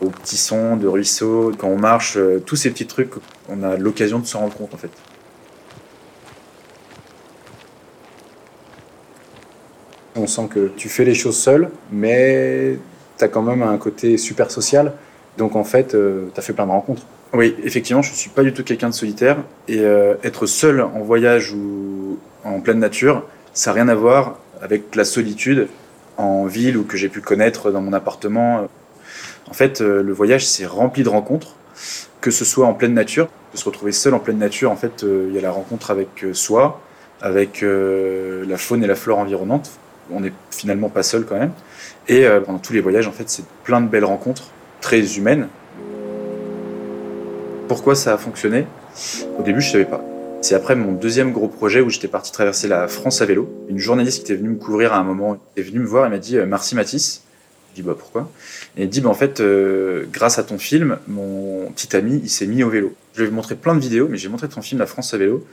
aux 0.00 0.08
petits 0.08 0.38
sons 0.38 0.76
de 0.76 0.86
ruisseaux, 0.86 1.52
quand 1.58 1.68
on 1.68 1.76
marche, 1.76 2.16
tous 2.46 2.56
ces 2.56 2.70
petits 2.70 2.86
trucs, 2.86 3.12
on 3.50 3.62
a 3.62 3.76
l'occasion 3.76 4.20
de 4.20 4.26
se 4.26 4.36
rendre 4.38 4.54
compte 4.54 4.72
en 4.72 4.78
fait. 4.78 4.90
On 10.22 10.26
sent 10.26 10.48
que 10.48 10.70
tu 10.76 10.88
fais 10.88 11.04
les 11.04 11.14
choses 11.14 11.36
seul, 11.36 11.68
mais 11.90 12.78
tu 13.18 13.24
as 13.24 13.28
quand 13.28 13.42
même 13.42 13.62
un 13.62 13.76
côté 13.76 14.16
super 14.16 14.50
social. 14.50 14.92
Donc 15.36 15.56
en 15.56 15.64
fait, 15.64 15.88
tu 15.88 16.38
as 16.38 16.42
fait 16.42 16.52
plein 16.52 16.66
de 16.66 16.70
rencontres. 16.70 17.02
Oui, 17.32 17.56
effectivement, 17.64 18.02
je 18.02 18.10
ne 18.10 18.16
suis 18.16 18.30
pas 18.30 18.42
du 18.42 18.52
tout 18.52 18.62
quelqu'un 18.62 18.90
de 18.90 18.94
solitaire 18.94 19.38
et 19.66 19.80
euh, 19.80 20.14
être 20.22 20.46
seul 20.46 20.80
en 20.82 21.00
voyage 21.00 21.52
ou 21.52 22.18
en 22.44 22.60
pleine 22.60 22.78
nature, 22.78 23.24
ça 23.54 23.70
n'a 23.70 23.74
rien 23.76 23.88
à 23.88 23.94
voir 23.94 24.38
avec 24.60 24.94
la 24.94 25.04
solitude 25.04 25.68
en 26.18 26.44
ville 26.44 26.76
ou 26.76 26.84
que 26.84 26.96
j'ai 26.96 27.08
pu 27.08 27.20
connaître 27.20 27.70
dans 27.70 27.80
mon 27.80 27.92
appartement. 27.92 28.68
En 29.50 29.54
fait, 29.54 29.80
euh, 29.80 30.02
le 30.02 30.12
voyage, 30.12 30.46
c'est 30.46 30.66
rempli 30.66 31.02
de 31.02 31.08
rencontres, 31.08 31.56
que 32.20 32.30
ce 32.30 32.44
soit 32.44 32.66
en 32.66 32.74
pleine 32.74 32.94
nature, 32.94 33.28
de 33.52 33.58
se 33.58 33.64
retrouver 33.64 33.92
seul 33.92 34.14
en 34.14 34.18
pleine 34.18 34.38
nature, 34.38 34.70
en 34.70 34.76
fait, 34.76 35.04
euh, 35.04 35.26
il 35.28 35.34
y 35.34 35.38
a 35.38 35.42
la 35.42 35.50
rencontre 35.50 35.90
avec 35.90 36.24
euh, 36.24 36.34
soi, 36.34 36.80
avec 37.20 37.62
euh, 37.62 38.44
la 38.46 38.56
faune 38.56 38.82
et 38.82 38.86
la 38.86 38.94
flore 38.94 39.18
environnante. 39.18 39.70
On 40.14 40.20
n'est 40.20 40.32
finalement 40.50 40.88
pas 40.88 41.02
seul 41.02 41.24
quand 41.24 41.38
même. 41.38 41.52
Et 42.08 42.26
euh, 42.26 42.40
pendant 42.40 42.58
tous 42.58 42.72
les 42.72 42.80
voyages, 42.80 43.06
en 43.06 43.12
fait, 43.12 43.28
c'est 43.28 43.44
plein 43.64 43.80
de 43.80 43.88
belles 43.88 44.04
rencontres, 44.04 44.48
très 44.80 45.16
humaines. 45.16 45.48
Pourquoi 47.68 47.94
ça 47.94 48.14
a 48.14 48.18
fonctionné? 48.18 48.66
Au 49.38 49.42
début, 49.42 49.60
je 49.60 49.70
savais 49.72 49.84
pas. 49.84 50.04
C'est 50.42 50.54
après 50.54 50.74
mon 50.74 50.92
deuxième 50.92 51.32
gros 51.32 51.48
projet 51.48 51.80
où 51.80 51.88
j'étais 51.88 52.08
parti 52.08 52.32
traverser 52.32 52.66
la 52.68 52.88
France 52.88 53.22
à 53.22 53.26
vélo. 53.26 53.48
Une 53.68 53.78
journaliste 53.78 54.18
qui 54.18 54.32
était 54.32 54.34
venue 54.40 54.50
me 54.50 54.56
couvrir 54.56 54.92
à 54.92 54.98
un 54.98 55.04
moment 55.04 55.38
est 55.56 55.62
venue 55.62 55.78
me 55.78 55.86
voir 55.86 56.04
et 56.06 56.10
m'a 56.10 56.18
dit 56.18 56.36
euh, 56.36 56.46
Merci 56.46 56.74
Mathis. 56.74 57.22
Je 57.70 57.76
dis 57.76 57.82
bah 57.82 57.94
pourquoi? 57.98 58.28
Et 58.76 58.82
elle 58.82 58.88
dit 58.90 59.00
bah 59.00 59.08
en 59.08 59.14
fait 59.14 59.40
euh, 59.40 60.04
grâce 60.12 60.38
à 60.38 60.42
ton 60.42 60.58
film, 60.58 60.98
mon 61.08 61.70
petit 61.70 61.96
ami 61.96 62.20
il 62.22 62.28
s'est 62.28 62.46
mis 62.46 62.62
au 62.64 62.68
vélo. 62.68 62.92
Je 63.14 63.22
lui 63.22 63.28
ai 63.28 63.32
montré 63.32 63.54
plein 63.54 63.74
de 63.74 63.80
vidéos, 63.80 64.08
mais 64.10 64.18
j'ai 64.18 64.28
montré 64.28 64.48
ton 64.48 64.60
film 64.60 64.80
La 64.80 64.86
France 64.86 65.14
à 65.14 65.16
vélo 65.16 65.46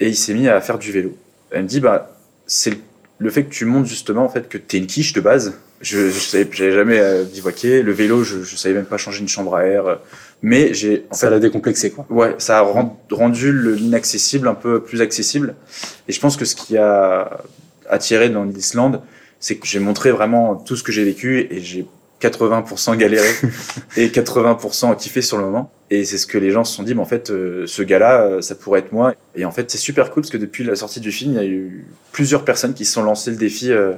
et 0.00 0.08
il 0.08 0.16
s'est 0.16 0.32
mis 0.32 0.48
à 0.48 0.58
faire 0.60 0.78
du 0.78 0.90
vélo. 0.92 1.14
Elle 1.50 1.64
me 1.64 1.68
dit 1.68 1.80
bah 1.80 2.16
c'est 2.46 2.70
le- 2.70 2.78
le 3.18 3.30
fait 3.30 3.44
que 3.44 3.50
tu 3.50 3.64
montres 3.64 3.88
justement 3.88 4.24
en 4.24 4.28
fait 4.28 4.48
que 4.48 4.58
t'es 4.58 4.78
une 4.78 4.86
quiche 4.86 5.12
de 5.12 5.20
base. 5.20 5.54
Je, 5.82 6.08
je 6.10 6.18
savais, 6.18 6.48
j'avais 6.52 6.72
jamais 6.72 6.98
euh, 6.98 7.24
bivouaqué. 7.24 7.82
Le 7.82 7.92
vélo, 7.92 8.24
je, 8.24 8.42
je 8.42 8.56
savais 8.56 8.74
même 8.74 8.86
pas 8.86 8.96
changer 8.96 9.20
une 9.20 9.28
chambre 9.28 9.54
à 9.56 9.64
air. 9.66 9.86
euh, 9.86 9.96
Mais 10.42 10.72
j'ai 10.72 11.04
en 11.10 11.14
Ça 11.14 11.28
l'a 11.28 11.38
décomplexé, 11.38 11.90
quoi. 11.90 12.06
Ouais, 12.08 12.34
ça 12.38 12.58
a 12.58 12.62
ren- 12.62 12.96
rendu 13.10 13.52
le- 13.52 13.74
l'inaccessible 13.74 14.48
un 14.48 14.54
peu 14.54 14.82
plus 14.82 15.00
accessible. 15.02 15.54
Et 16.08 16.12
je 16.12 16.20
pense 16.20 16.36
que 16.38 16.44
ce 16.46 16.54
qui 16.56 16.76
a 16.78 17.40
attiré 17.90 18.30
dans 18.30 18.44
l'Islande, 18.44 19.02
c'est 19.38 19.56
que 19.56 19.66
j'ai 19.66 19.78
montré 19.80 20.10
vraiment 20.12 20.56
tout 20.56 20.76
ce 20.76 20.82
que 20.82 20.92
j'ai 20.92 21.04
vécu 21.04 21.46
et 21.50 21.60
j'ai 21.60 21.86
80% 22.22 22.96
galéré 22.96 23.28
et 23.98 24.08
80% 24.08 24.96
kiffé 24.96 25.20
sur 25.20 25.36
le 25.36 25.44
moment. 25.44 25.70
Et 25.90 26.04
c'est 26.04 26.18
ce 26.18 26.26
que 26.26 26.38
les 26.38 26.50
gens 26.50 26.64
se 26.64 26.74
sont 26.74 26.82
dit, 26.82 26.94
mais 26.94 27.00
en 27.00 27.06
fait, 27.06 27.30
euh, 27.30 27.64
ce 27.66 27.82
gars-là, 27.82 28.22
euh, 28.22 28.40
ça 28.40 28.56
pourrait 28.56 28.80
être 28.80 28.92
moi. 28.92 29.14
Et 29.36 29.44
en 29.44 29.52
fait, 29.52 29.70
c'est 29.70 29.78
super 29.78 30.10
cool 30.10 30.22
parce 30.22 30.30
que 30.30 30.36
depuis 30.36 30.64
la 30.64 30.74
sortie 30.74 30.98
du 30.98 31.12
film, 31.12 31.32
il 31.32 31.36
y 31.36 31.40
a 31.40 31.44
eu 31.44 31.86
plusieurs 32.10 32.44
personnes 32.44 32.74
qui 32.74 32.84
se 32.84 32.94
sont 32.94 33.04
lancées 33.04 33.30
le 33.30 33.36
défi 33.36 33.70
euh, 33.70 33.92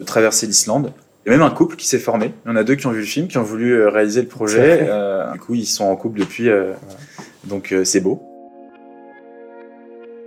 de 0.00 0.04
traverser 0.04 0.46
l'Islande. 0.46 0.92
Il 1.24 1.32
y 1.32 1.34
a 1.34 1.38
même 1.38 1.46
un 1.46 1.50
couple 1.50 1.76
qui 1.76 1.88
s'est 1.88 1.98
formé. 1.98 2.34
Il 2.44 2.50
y 2.50 2.52
en 2.52 2.56
a 2.56 2.64
deux 2.64 2.74
qui 2.74 2.86
ont 2.86 2.90
vu 2.90 3.00
le 3.00 3.06
film, 3.06 3.28
qui 3.28 3.38
ont 3.38 3.42
voulu 3.42 3.86
réaliser 3.86 4.20
le 4.20 4.28
projet. 4.28 4.86
du 5.32 5.38
coup, 5.40 5.54
ils 5.54 5.64
sont 5.64 5.84
en 5.84 5.96
couple 5.96 6.20
depuis. 6.20 6.50
Donc, 7.44 7.74
c'est 7.84 8.00
beau. 8.00 8.22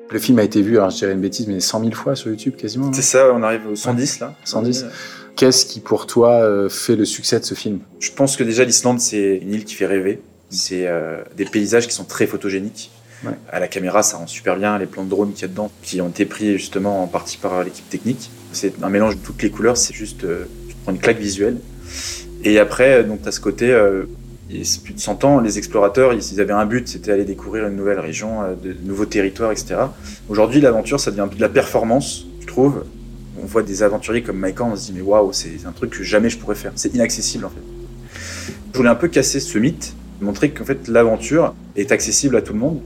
Le 0.09 0.17
film 0.17 0.39
a 0.39 0.43
été 0.43 0.63
vu, 0.63 0.77
alors 0.77 0.89
je 0.89 0.97
dirais 0.97 1.11
une 1.11 1.21
bêtise, 1.21 1.45
mais 1.47 1.59
100 1.59 1.81
000 1.81 1.91
fois 1.91 2.15
sur 2.15 2.31
YouTube 2.31 2.55
quasiment. 2.55 2.91
C'est 2.93 3.03
ça, 3.03 3.31
on 3.31 3.43
arrive 3.43 3.67
au 3.67 3.75
110 3.75 4.21
là. 4.21 4.33
110. 4.43 4.85
Qu'est-ce 5.35 5.67
qui 5.67 5.81
pour 5.81 6.07
toi 6.07 6.67
fait 6.67 6.95
le 6.95 7.05
succès 7.05 7.39
de 7.39 7.45
ce 7.45 7.53
film? 7.53 7.81
Je 7.99 8.11
pense 8.11 8.35
que 8.35 8.43
déjà 8.43 8.63
l'Islande, 8.63 8.99
c'est 8.99 9.37
une 9.39 9.53
île 9.53 9.65
qui 9.65 9.75
fait 9.75 9.85
rêver. 9.85 10.19
C'est 10.49 10.87
euh, 10.87 11.21
des 11.35 11.45
paysages 11.45 11.87
qui 11.87 11.93
sont 11.93 12.05
très 12.05 12.27
photogéniques. 12.27 12.91
Ouais. 13.23 13.33
À 13.51 13.59
la 13.59 13.67
caméra, 13.67 14.03
ça 14.03 14.17
rend 14.17 14.27
super 14.27 14.57
bien 14.57 14.77
les 14.77 14.85
plans 14.85 15.03
de 15.03 15.09
drone 15.09 15.33
qu'il 15.33 15.41
y 15.41 15.45
a 15.45 15.47
dedans, 15.47 15.71
qui 15.81 16.01
ont 16.01 16.09
été 16.09 16.25
pris 16.25 16.57
justement 16.57 17.03
en 17.03 17.07
partie 17.07 17.37
par 17.37 17.63
l'équipe 17.63 17.89
technique. 17.89 18.29
C'est 18.51 18.73
un 18.83 18.89
mélange 18.89 19.17
de 19.17 19.21
toutes 19.21 19.41
les 19.41 19.49
couleurs, 19.49 19.77
c'est 19.77 19.93
juste 19.93 20.23
euh, 20.23 20.45
tu 20.67 20.75
prends 20.83 20.91
une 20.91 20.99
claque 20.99 21.19
visuelle. 21.19 21.57
Et 22.43 22.59
après, 22.59 23.03
donc 23.03 23.23
tu 23.23 23.27
as 23.27 23.31
ce 23.31 23.39
côté, 23.39 23.71
euh, 23.71 24.03
c'est 24.63 24.83
plus 24.83 24.93
de 24.93 24.99
100 24.99 25.23
ans, 25.23 25.39
les 25.39 25.57
explorateurs, 25.57 26.13
ils, 26.13 26.39
avaient 26.39 26.53
un 26.53 26.65
but, 26.65 26.87
c'était 26.87 27.11
aller 27.11 27.25
découvrir 27.25 27.67
une 27.67 27.75
nouvelle 27.75 27.99
région, 27.99 28.43
euh, 28.43 28.53
de, 28.55 28.75
nouveaux 28.83 29.05
territoires, 29.05 29.51
etc. 29.51 29.75
Aujourd'hui, 30.29 30.61
l'aventure, 30.61 30.99
ça 30.99 31.11
devient 31.11 31.27
de 31.33 31.41
la 31.41 31.49
performance, 31.49 32.25
je 32.39 32.45
trouve. 32.45 32.83
On 33.41 33.45
voit 33.45 33.63
des 33.63 33.83
aventuriers 33.83 34.23
comme 34.23 34.37
Mike 34.37 34.61
on 34.61 34.75
se 34.75 34.85
dit 34.85 34.93
mais 34.95 35.01
waouh, 35.01 35.31
c'est 35.31 35.65
un 35.67 35.71
truc 35.71 35.91
que 35.91 36.03
jamais 36.03 36.29
je 36.29 36.37
pourrais 36.37 36.55
faire. 36.55 36.71
C'est 36.75 36.93
inaccessible 36.93 37.45
en 37.45 37.49
fait. 37.49 38.53
Je 38.73 38.77
voulais 38.77 38.89
un 38.89 38.95
peu 38.95 39.07
casser 39.07 39.39
ce 39.39 39.57
mythe 39.59 39.93
montrer 40.21 40.49
qu'en 40.49 40.65
fait 40.65 40.87
l'aventure 40.87 41.53
est 41.75 41.91
accessible 41.91 42.35
à 42.35 42.41
tout 42.41 42.53
le 42.53 42.59
monde. 42.59 42.81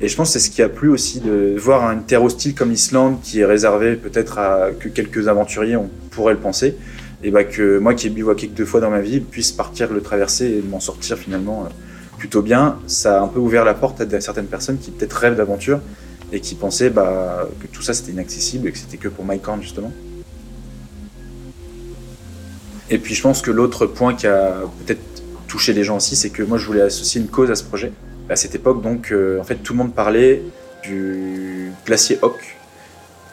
Et 0.00 0.08
je 0.08 0.16
pense 0.16 0.28
que 0.28 0.32
c'est 0.38 0.46
ce 0.46 0.50
qui 0.50 0.62
a 0.62 0.68
plu 0.68 0.88
aussi 0.88 1.20
de 1.20 1.54
voir 1.58 1.90
une 1.92 2.02
terre 2.02 2.22
hostile 2.22 2.54
comme 2.54 2.70
l'Islande 2.70 3.20
qui 3.22 3.40
est 3.40 3.44
réservée 3.44 3.96
peut-être 3.96 4.38
à 4.38 4.70
que 4.78 4.88
quelques 4.88 5.28
aventuriers 5.28 5.76
on 5.76 5.88
pourrait 6.10 6.34
le 6.34 6.40
penser. 6.40 6.76
Et 7.24 7.30
bah 7.30 7.44
que 7.44 7.78
moi 7.78 7.94
qui 7.94 8.08
ai 8.08 8.10
bivouaqué 8.10 8.48
que 8.48 8.56
deux 8.56 8.64
fois 8.64 8.80
dans 8.80 8.90
ma 8.90 9.00
vie 9.00 9.20
puisse 9.20 9.52
partir 9.52 9.92
le 9.92 10.00
traverser 10.00 10.46
et 10.46 10.62
m'en 10.62 10.80
sortir 10.80 11.16
finalement 11.16 11.64
euh, 11.64 11.68
plutôt 12.18 12.42
bien. 12.42 12.78
Ça 12.86 13.20
a 13.20 13.22
un 13.22 13.28
peu 13.28 13.38
ouvert 13.38 13.64
la 13.64 13.74
porte 13.74 14.00
à 14.00 14.20
certaines 14.20 14.46
personnes 14.46 14.78
qui 14.78 14.90
peut-être 14.90 15.12
rêvent 15.12 15.36
d'aventure 15.36 15.80
et 16.32 16.40
qui 16.40 16.54
pensaient 16.54 16.90
bah, 16.90 17.48
que 17.60 17.66
tout 17.68 17.82
ça 17.82 17.94
c'était 17.94 18.12
inaccessible 18.12 18.68
et 18.68 18.72
que 18.72 18.78
c'était 18.78 18.96
que 18.96 19.08
pour 19.08 19.24
Mike 19.24 19.46
Horn 19.46 19.62
justement. 19.62 19.92
Et 22.90 22.98
puis 22.98 23.14
je 23.14 23.22
pense 23.22 23.40
que 23.40 23.50
l'autre 23.50 23.86
point 23.86 24.14
qui 24.14 24.26
a 24.26 24.54
peut-être 24.84 25.00
toucher 25.52 25.74
les 25.74 25.84
gens 25.84 25.96
aussi, 25.96 26.16
c'est 26.16 26.30
que 26.30 26.42
moi 26.42 26.56
je 26.56 26.66
voulais 26.66 26.80
associer 26.80 27.20
une 27.20 27.28
cause 27.28 27.50
à 27.50 27.54
ce 27.54 27.62
projet. 27.62 27.92
À 28.30 28.36
cette 28.36 28.54
époque, 28.54 28.80
donc, 28.80 29.12
euh, 29.12 29.38
en 29.38 29.44
fait, 29.44 29.56
tout 29.56 29.74
le 29.74 29.80
monde 29.80 29.94
parlait 29.94 30.42
du 30.82 31.72
glacier 31.84 32.18
Hock, 32.22 32.56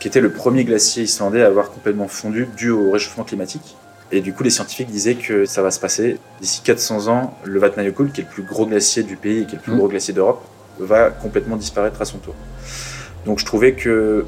qui 0.01 0.09
était 0.09 0.19
le 0.19 0.29
premier 0.29 0.65
glacier 0.65 1.03
islandais 1.03 1.41
à 1.41 1.47
avoir 1.47 1.71
complètement 1.71 2.09
fondu 2.09 2.49
dû 2.57 2.71
au 2.71 2.91
réchauffement 2.91 3.23
climatique. 3.23 3.77
Et 4.11 4.19
du 4.19 4.33
coup, 4.33 4.43
les 4.43 4.49
scientifiques 4.49 4.89
disaient 4.89 5.15
que 5.15 5.45
ça 5.45 5.61
va 5.61 5.71
se 5.71 5.79
passer. 5.79 6.17
D'ici 6.41 6.61
400 6.61 7.07
ans, 7.07 7.37
le 7.45 7.57
Vatnajökull, 7.57 8.11
qui 8.11 8.19
est 8.19 8.25
le 8.25 8.29
plus 8.29 8.43
gros 8.43 8.65
glacier 8.65 9.03
du 9.03 9.15
pays 9.15 9.43
et 9.43 9.45
qui 9.45 9.55
est 9.55 9.59
le 9.59 9.63
plus 9.63 9.71
mmh. 9.71 9.77
gros 9.77 9.87
glacier 9.87 10.13
d'Europe, 10.13 10.43
va 10.77 11.11
complètement 11.11 11.55
disparaître 11.55 12.01
à 12.01 12.05
son 12.05 12.17
tour. 12.17 12.35
Donc 13.25 13.39
je 13.39 13.45
trouvais 13.45 13.73
que 13.73 14.25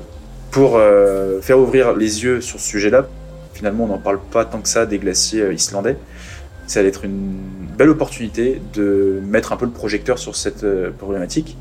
pour 0.50 0.77
euh, 0.77 1.41
faire 1.41 1.60
ouvrir 1.60 1.93
les 1.93 2.24
yeux 2.24 2.39
sur 2.39 2.57
ce 2.57 2.67
sujet-là, 2.67 3.07
finalement 3.53 3.83
on 3.83 3.88
n'en 3.88 3.98
parle 3.98 4.19
pas 4.31 4.45
tant 4.45 4.62
que 4.62 4.69
ça 4.69 4.86
des 4.86 4.98
glaciers 4.98 5.41
euh, 5.41 5.53
islandais, 5.53 5.98
ça 6.72 6.80
allait 6.80 6.90
être 6.90 7.04
une 7.04 7.36
belle 7.78 7.90
opportunité 7.90 8.62
de 8.74 9.20
mettre 9.25 9.51
un 9.51 9.58
peu 9.58 9.66
le 9.66 9.72
projecteur 9.72 10.18
sur 10.18 10.38
cette 10.38 10.63
euh, 10.63 10.90
problématique. 10.92 11.58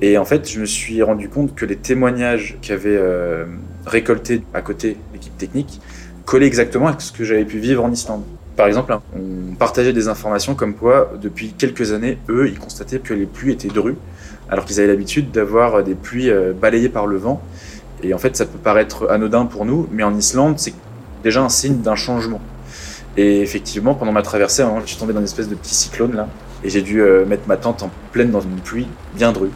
Et 0.00 0.18
en 0.18 0.24
fait, 0.24 0.48
je 0.48 0.60
me 0.60 0.66
suis 0.66 1.02
rendu 1.02 1.28
compte 1.28 1.56
que 1.56 1.64
les 1.64 1.74
témoignages 1.74 2.56
qu'avait 2.62 2.96
euh, 2.96 3.44
récoltés 3.86 4.42
à 4.54 4.62
côté 4.62 4.98
l'équipe 5.12 5.36
technique 5.36 5.80
collaient 6.26 6.46
exactement 6.46 6.86
avec 6.86 7.00
ce 7.00 7.10
que 7.10 7.24
j'avais 7.24 7.44
pu 7.44 7.58
vivre 7.58 7.84
en 7.84 7.90
Islande. 7.90 8.22
Par 8.54 8.68
exemple, 8.68 8.92
hein, 8.92 9.02
on 9.16 9.56
partageait 9.56 9.92
des 9.92 10.06
informations 10.06 10.54
comme 10.54 10.74
quoi, 10.74 11.12
depuis 11.20 11.52
quelques 11.52 11.92
années, 11.92 12.18
eux, 12.28 12.48
ils 12.48 12.58
constataient 12.58 13.00
que 13.00 13.14
les 13.14 13.26
pluies 13.26 13.52
étaient 13.52 13.68
drues, 13.68 13.96
alors 14.48 14.64
qu'ils 14.64 14.78
avaient 14.78 14.88
l'habitude 14.88 15.32
d'avoir 15.32 15.82
des 15.82 15.96
pluies 15.96 16.30
euh, 16.30 16.52
balayées 16.52 16.88
par 16.88 17.08
le 17.08 17.16
vent. 17.16 17.42
Et 18.04 18.14
en 18.14 18.18
fait, 18.18 18.36
ça 18.36 18.46
peut 18.46 18.58
paraître 18.58 19.10
anodin 19.10 19.44
pour 19.46 19.64
nous, 19.64 19.88
mais 19.90 20.04
en 20.04 20.14
Islande, 20.16 20.60
c'est 20.60 20.74
déjà 21.24 21.42
un 21.42 21.48
signe 21.48 21.80
d'un 21.80 21.96
changement. 21.96 22.40
Et 23.16 23.40
effectivement, 23.40 23.94
pendant 23.94 24.12
ma 24.12 24.22
traversée, 24.22 24.64
je 24.82 24.88
suis 24.88 24.98
tombé 24.98 25.12
dans 25.12 25.20
une 25.20 25.24
espèce 25.24 25.48
de 25.48 25.54
petit 25.54 25.74
cyclone 25.74 26.14
là, 26.14 26.28
et 26.62 26.68
j'ai 26.68 26.82
dû 26.82 27.00
euh, 27.00 27.24
mettre 27.24 27.48
ma 27.48 27.56
tente 27.56 27.82
en 27.82 27.90
pleine 28.12 28.30
dans 28.30 28.40
une 28.40 28.56
pluie 28.56 28.86
bien 29.14 29.32
drue. 29.32 29.50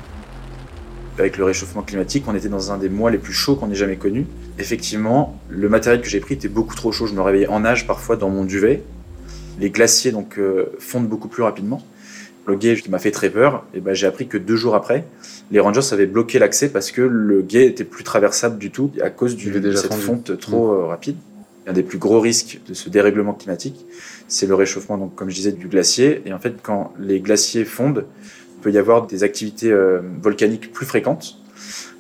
Avec 1.19 1.37
le 1.37 1.45
réchauffement 1.45 1.83
climatique, 1.83 2.25
on 2.27 2.35
était 2.35 2.49
dans 2.49 2.73
un 2.73 2.79
des 2.79 2.89
mois 2.89 3.11
les 3.11 3.19
plus 3.19 3.35
chauds 3.35 3.57
qu'on 3.57 3.71
ait 3.71 3.75
jamais 3.75 3.97
connus. 3.97 4.27
Effectivement, 4.59 5.39
le 5.51 5.69
matériel 5.69 6.01
que 6.01 6.09
j'ai 6.09 6.21
pris 6.21 6.35
était 6.35 6.49
beaucoup 6.49 6.75
trop 6.75 6.93
chaud. 6.93 7.07
Je 7.07 7.15
me 7.15 7.21
réveillais 7.21 7.49
en 7.49 7.61
nage 7.61 7.87
parfois 7.87 8.17
dans 8.17 8.31
mon 8.31 8.45
duvet. 8.45 8.83
Les 9.59 9.69
glaciers 9.69 10.13
donc 10.13 10.39
euh, 10.39 10.73
fondent 10.79 11.09
beaucoup 11.09 11.29
plus 11.29 11.43
rapidement. 11.43 11.83
Le 12.47 12.57
guet 12.57 12.77
qui 12.77 12.91
m'a 12.91 12.99
fait 12.99 13.11
très 13.11 13.29
peur, 13.29 13.65
et 13.75 13.81
ben 13.81 13.93
j'ai 13.93 14.07
appris 14.07 14.27
que 14.27 14.39
deux 14.39 14.57
jours 14.57 14.75
après, 14.75 15.05
les 15.51 15.61
rangers 15.61 15.93
avaient 15.93 16.07
bloqué 16.07 16.39
l'accès 16.39 16.71
parce 16.71 16.91
que 16.91 17.03
le 17.03 17.43
guet 17.43 17.67
était 17.67 17.85
plus 17.85 18.03
traversable 18.03 18.57
du 18.57 18.71
tout 18.71 18.91
à 19.03 19.11
cause 19.11 19.37
de 19.37 19.73
cette 19.75 19.93
fonte 19.93 20.39
trop 20.39 20.73
mmh. 20.73 20.81
euh, 20.81 20.87
rapide. 20.87 21.17
Un 21.67 21.73
des 21.73 21.83
plus 21.83 21.99
gros 21.99 22.21
risques 22.21 22.61
de 22.67 22.75
ce 22.75 22.89
dérèglement 22.89 23.35
climatique, 23.35 23.87
c'est 24.29 24.47
le 24.47 24.55
réchauffement, 24.55 24.97
donc, 24.97 25.15
comme 25.15 25.29
je 25.29 25.35
disais, 25.35 25.53
du 25.53 25.69
glacier. 25.69 26.23
Et 26.25 26.33
en 26.33 26.39
fait, 26.39 26.55
quand 26.63 26.95
les 26.99 27.21
glaciers 27.21 27.65
fondent, 27.65 28.07
il 28.57 28.63
peut 28.63 28.73
y 28.73 28.79
avoir 28.79 29.07
des 29.07 29.23
activités 29.25 29.71
euh, 29.71 30.01
volcaniques 30.23 30.73
plus 30.73 30.87
fréquentes. 30.87 31.37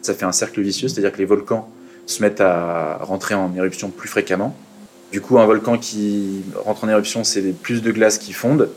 Ça 0.02 0.14
fait 0.14 0.24
un 0.24 0.32
cercle 0.32 0.60
vicieux, 0.62 0.88
c'est-à-dire 0.88 1.12
que 1.12 1.18
les 1.18 1.26
volcans 1.26 1.68
se 2.06 2.22
mettent 2.22 2.40
à 2.40 2.98
rentrer 3.02 3.34
en 3.34 3.54
éruption 3.54 3.90
plus 3.90 4.08
fréquemment. 4.08 4.56
Du 5.12 5.20
coup, 5.20 5.38
un 5.38 5.46
volcan 5.46 5.76
qui 5.76 6.42
rentre 6.54 6.84
en 6.84 6.88
éruption, 6.88 7.24
c'est 7.24 7.42
plus 7.52 7.82
de 7.82 7.92
glace 7.92 8.18
qui 8.18 8.32
fondent, 8.32 8.70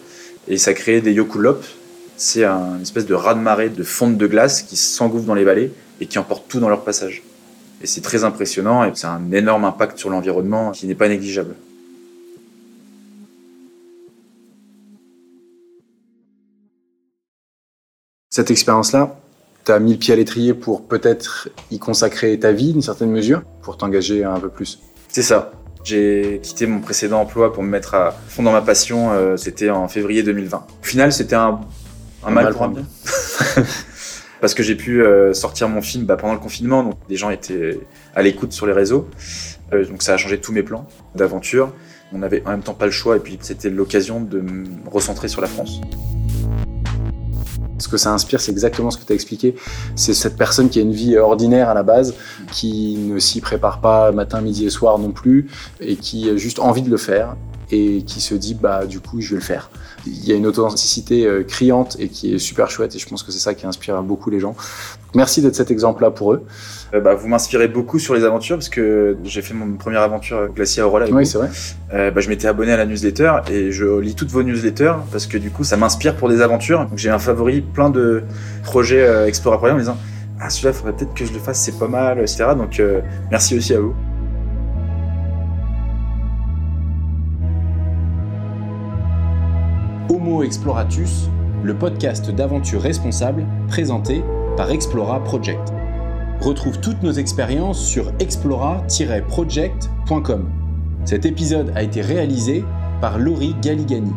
et 0.47 0.57
ça 0.57 0.73
crée 0.73 0.99
des 0.99 1.13
yokulop. 1.13 1.61
C'est 2.17 2.43
un 2.43 2.79
espèce 2.81 3.05
de 3.05 3.13
raz-de-marée 3.13 3.69
de 3.69 3.83
fonte 3.83 4.17
de 4.17 4.27
glace 4.27 4.61
qui 4.63 4.75
s'engouffre 4.75 5.25
dans 5.25 5.35
les 5.35 5.43
vallées 5.43 5.71
et 6.01 6.05
qui 6.05 6.19
emporte 6.19 6.47
tout 6.47 6.59
dans 6.59 6.69
leur 6.69 6.83
passage. 6.83 7.23
Et 7.81 7.87
c'est 7.87 8.01
très 8.01 8.23
impressionnant 8.23 8.85
et 8.85 8.91
c'est 8.93 9.07
un 9.07 9.31
énorme 9.31 9.65
impact 9.65 9.97
sur 9.97 10.09
l'environnement 10.09 10.71
qui 10.71 10.87
n'est 10.87 10.95
pas 10.95 11.09
négligeable. 11.09 11.55
Cette 18.29 18.49
expérience-là, 18.49 19.15
tu 19.63 19.71
as 19.71 19.79
mis 19.79 19.93
le 19.93 19.99
pied 19.99 20.13
à 20.13 20.17
l'étrier 20.17 20.53
pour 20.53 20.87
peut-être 20.87 21.49
y 21.69 21.77
consacrer 21.77 22.39
ta 22.39 22.51
vie 22.51 22.73
d'une 22.73 22.81
certaine 22.81 23.11
mesure, 23.11 23.43
pour 23.61 23.77
t'engager 23.77 24.23
un 24.23 24.39
peu 24.39 24.49
plus. 24.49 24.79
C'est 25.07 25.21
ça. 25.21 25.51
J'ai 25.83 26.39
quitté 26.41 26.65
mon 26.65 26.79
précédent 26.79 27.21
emploi 27.21 27.53
pour 27.53 27.61
me 27.61 27.69
mettre 27.69 27.93
à 27.93 28.11
fond 28.29 28.41
dans 28.41 28.51
ma 28.51 28.61
passion. 28.61 29.11
Euh, 29.11 29.37
c'était 29.37 29.69
en 29.69 29.87
février 29.87 30.23
2020. 30.23 30.57
Au 30.57 30.85
final, 30.85 31.13
c'était 31.13 31.35
un, 31.35 31.59
mal, 32.27 32.53
pour 32.53 32.63
un 32.63 32.69
bien. 32.69 32.85
parce 34.43 34.55
que 34.55 34.61
j'ai 34.61 34.75
pu 34.75 35.01
euh, 35.01 35.33
sortir 35.33 35.69
mon 35.69 35.81
film 35.81 36.03
bah, 36.03 36.17
pendant 36.17 36.33
le 36.33 36.39
confinement, 36.41 36.83
donc 36.83 36.95
des 37.07 37.15
gens 37.15 37.29
étaient 37.29 37.79
à 38.13 38.21
l'écoute 38.21 38.51
sur 38.51 38.65
les 38.65 38.73
réseaux. 38.73 39.07
Euh, 39.71 39.85
donc 39.85 40.03
ça 40.03 40.15
a 40.15 40.17
changé 40.17 40.37
tous 40.37 40.51
mes 40.51 40.63
plans 40.63 40.85
d'aventure. 41.15 41.71
On 42.11 42.17
n'avait 42.17 42.43
en 42.45 42.49
même 42.49 42.61
temps 42.61 42.73
pas 42.73 42.83
le 42.83 42.91
choix 42.91 43.15
et 43.15 43.21
puis 43.21 43.37
c'était 43.39 43.69
l'occasion 43.69 44.19
de 44.19 44.41
me 44.41 44.65
recentrer 44.91 45.29
sur 45.29 45.39
la 45.39 45.47
France. 45.47 45.79
Ce 47.79 47.87
que 47.87 47.95
ça 47.95 48.11
inspire, 48.11 48.41
c'est 48.41 48.51
exactement 48.51 48.91
ce 48.91 48.97
que 48.97 49.05
tu 49.05 49.13
as 49.13 49.15
expliqué. 49.15 49.55
C'est 49.95 50.13
cette 50.13 50.35
personne 50.35 50.67
qui 50.67 50.79
a 50.79 50.81
une 50.81 50.91
vie 50.91 51.15
ordinaire 51.15 51.69
à 51.69 51.73
la 51.73 51.83
base, 51.83 52.13
qui 52.51 52.97
ne 52.97 53.19
s'y 53.19 53.39
prépare 53.39 53.79
pas 53.79 54.11
matin, 54.11 54.41
midi 54.41 54.65
et 54.65 54.69
soir 54.69 54.99
non 54.99 55.11
plus, 55.11 55.47
et 55.79 55.95
qui 55.95 56.29
a 56.29 56.35
juste 56.35 56.59
envie 56.59 56.81
de 56.81 56.89
le 56.89 56.97
faire 56.97 57.37
et 57.73 58.03
qui 58.03 58.21
se 58.21 58.35
dit 58.35 58.53
bah 58.53 58.85
du 58.85 58.99
coup 58.99 59.19
je 59.19 59.29
vais 59.31 59.35
le 59.35 59.41
faire. 59.41 59.69
Il 60.05 60.25
y 60.25 60.31
a 60.31 60.35
une 60.35 60.45
authenticité 60.45 61.25
euh, 61.25 61.43
criante 61.43 61.95
et 61.99 62.09
qui 62.09 62.33
est 62.33 62.37
super 62.37 62.69
chouette 62.69 62.95
et 62.95 62.99
je 62.99 63.07
pense 63.07 63.23
que 63.23 63.31
c'est 63.31 63.39
ça 63.39 63.53
qui 63.53 63.65
inspire 63.65 64.01
beaucoup 64.03 64.29
les 64.29 64.39
gens. 64.39 64.55
Merci 65.15 65.41
d'être 65.41 65.55
cet 65.55 65.71
exemple-là 65.71 66.11
pour 66.11 66.33
eux. 66.33 66.45
Euh, 66.93 66.99
bah, 66.99 67.15
vous 67.15 67.27
m'inspirez 67.27 67.67
beaucoup 67.67 67.99
sur 67.99 68.13
les 68.13 68.23
aventures 68.23 68.57
parce 68.57 68.69
que 68.69 69.17
j'ai 69.23 69.41
fait 69.41 69.53
mon 69.53 69.73
première 69.77 70.01
aventure 70.01 70.49
glacier 70.53 70.81
Aurora. 70.83 71.05
Oui, 71.11 71.25
c'est 71.25 71.37
vrai. 71.37 71.49
Euh, 71.93 72.11
bah, 72.11 72.21
je 72.21 72.29
m'étais 72.29 72.47
abonné 72.47 72.71
à 72.71 72.77
la 72.77 72.85
newsletter 72.85 73.33
et 73.51 73.71
je 73.71 73.99
lis 73.99 74.15
toutes 74.15 74.29
vos 74.29 74.43
newsletters 74.43 74.93
parce 75.11 75.25
que 75.25 75.37
du 75.37 75.49
coup 75.49 75.63
ça 75.63 75.77
m'inspire 75.77 76.15
pour 76.15 76.29
des 76.29 76.41
aventures. 76.41 76.87
J'ai 76.95 77.09
un 77.09 77.19
favori, 77.19 77.61
plein 77.61 77.89
de 77.89 78.23
projets 78.63 79.03
euh, 79.03 79.27
Explora 79.27 79.71
en 79.71 79.77
disant 79.77 79.97
ah 80.39 80.49
celui-là 80.49 80.71
il 80.71 80.77
faudrait 80.77 80.93
peut-être 80.93 81.13
que 81.13 81.25
je 81.25 81.33
le 81.33 81.39
fasse, 81.39 81.61
c'est 81.61 81.79
pas 81.79 81.87
mal, 81.87 82.19
etc. 82.19 82.45
Donc 82.57 82.81
merci 83.31 83.57
aussi 83.57 83.73
à 83.73 83.79
vous. 83.79 83.93
Exploratus, 90.41 91.29
le 91.63 91.77
podcast 91.77 92.31
d'aventure 92.31 92.81
responsable 92.81 93.45
présenté 93.67 94.23
par 94.57 94.71
Explora 94.71 95.23
Project. 95.23 95.71
Retrouve 96.41 96.79
toutes 96.79 97.03
nos 97.03 97.11
expériences 97.11 97.85
sur 97.85 98.11
explora-project.com. 98.19 100.49
Cet 101.05 101.25
épisode 101.25 101.71
a 101.75 101.83
été 101.83 102.01
réalisé 102.01 102.65
par 103.01 103.19
Laurie 103.19 103.55
Galigani. 103.61 104.13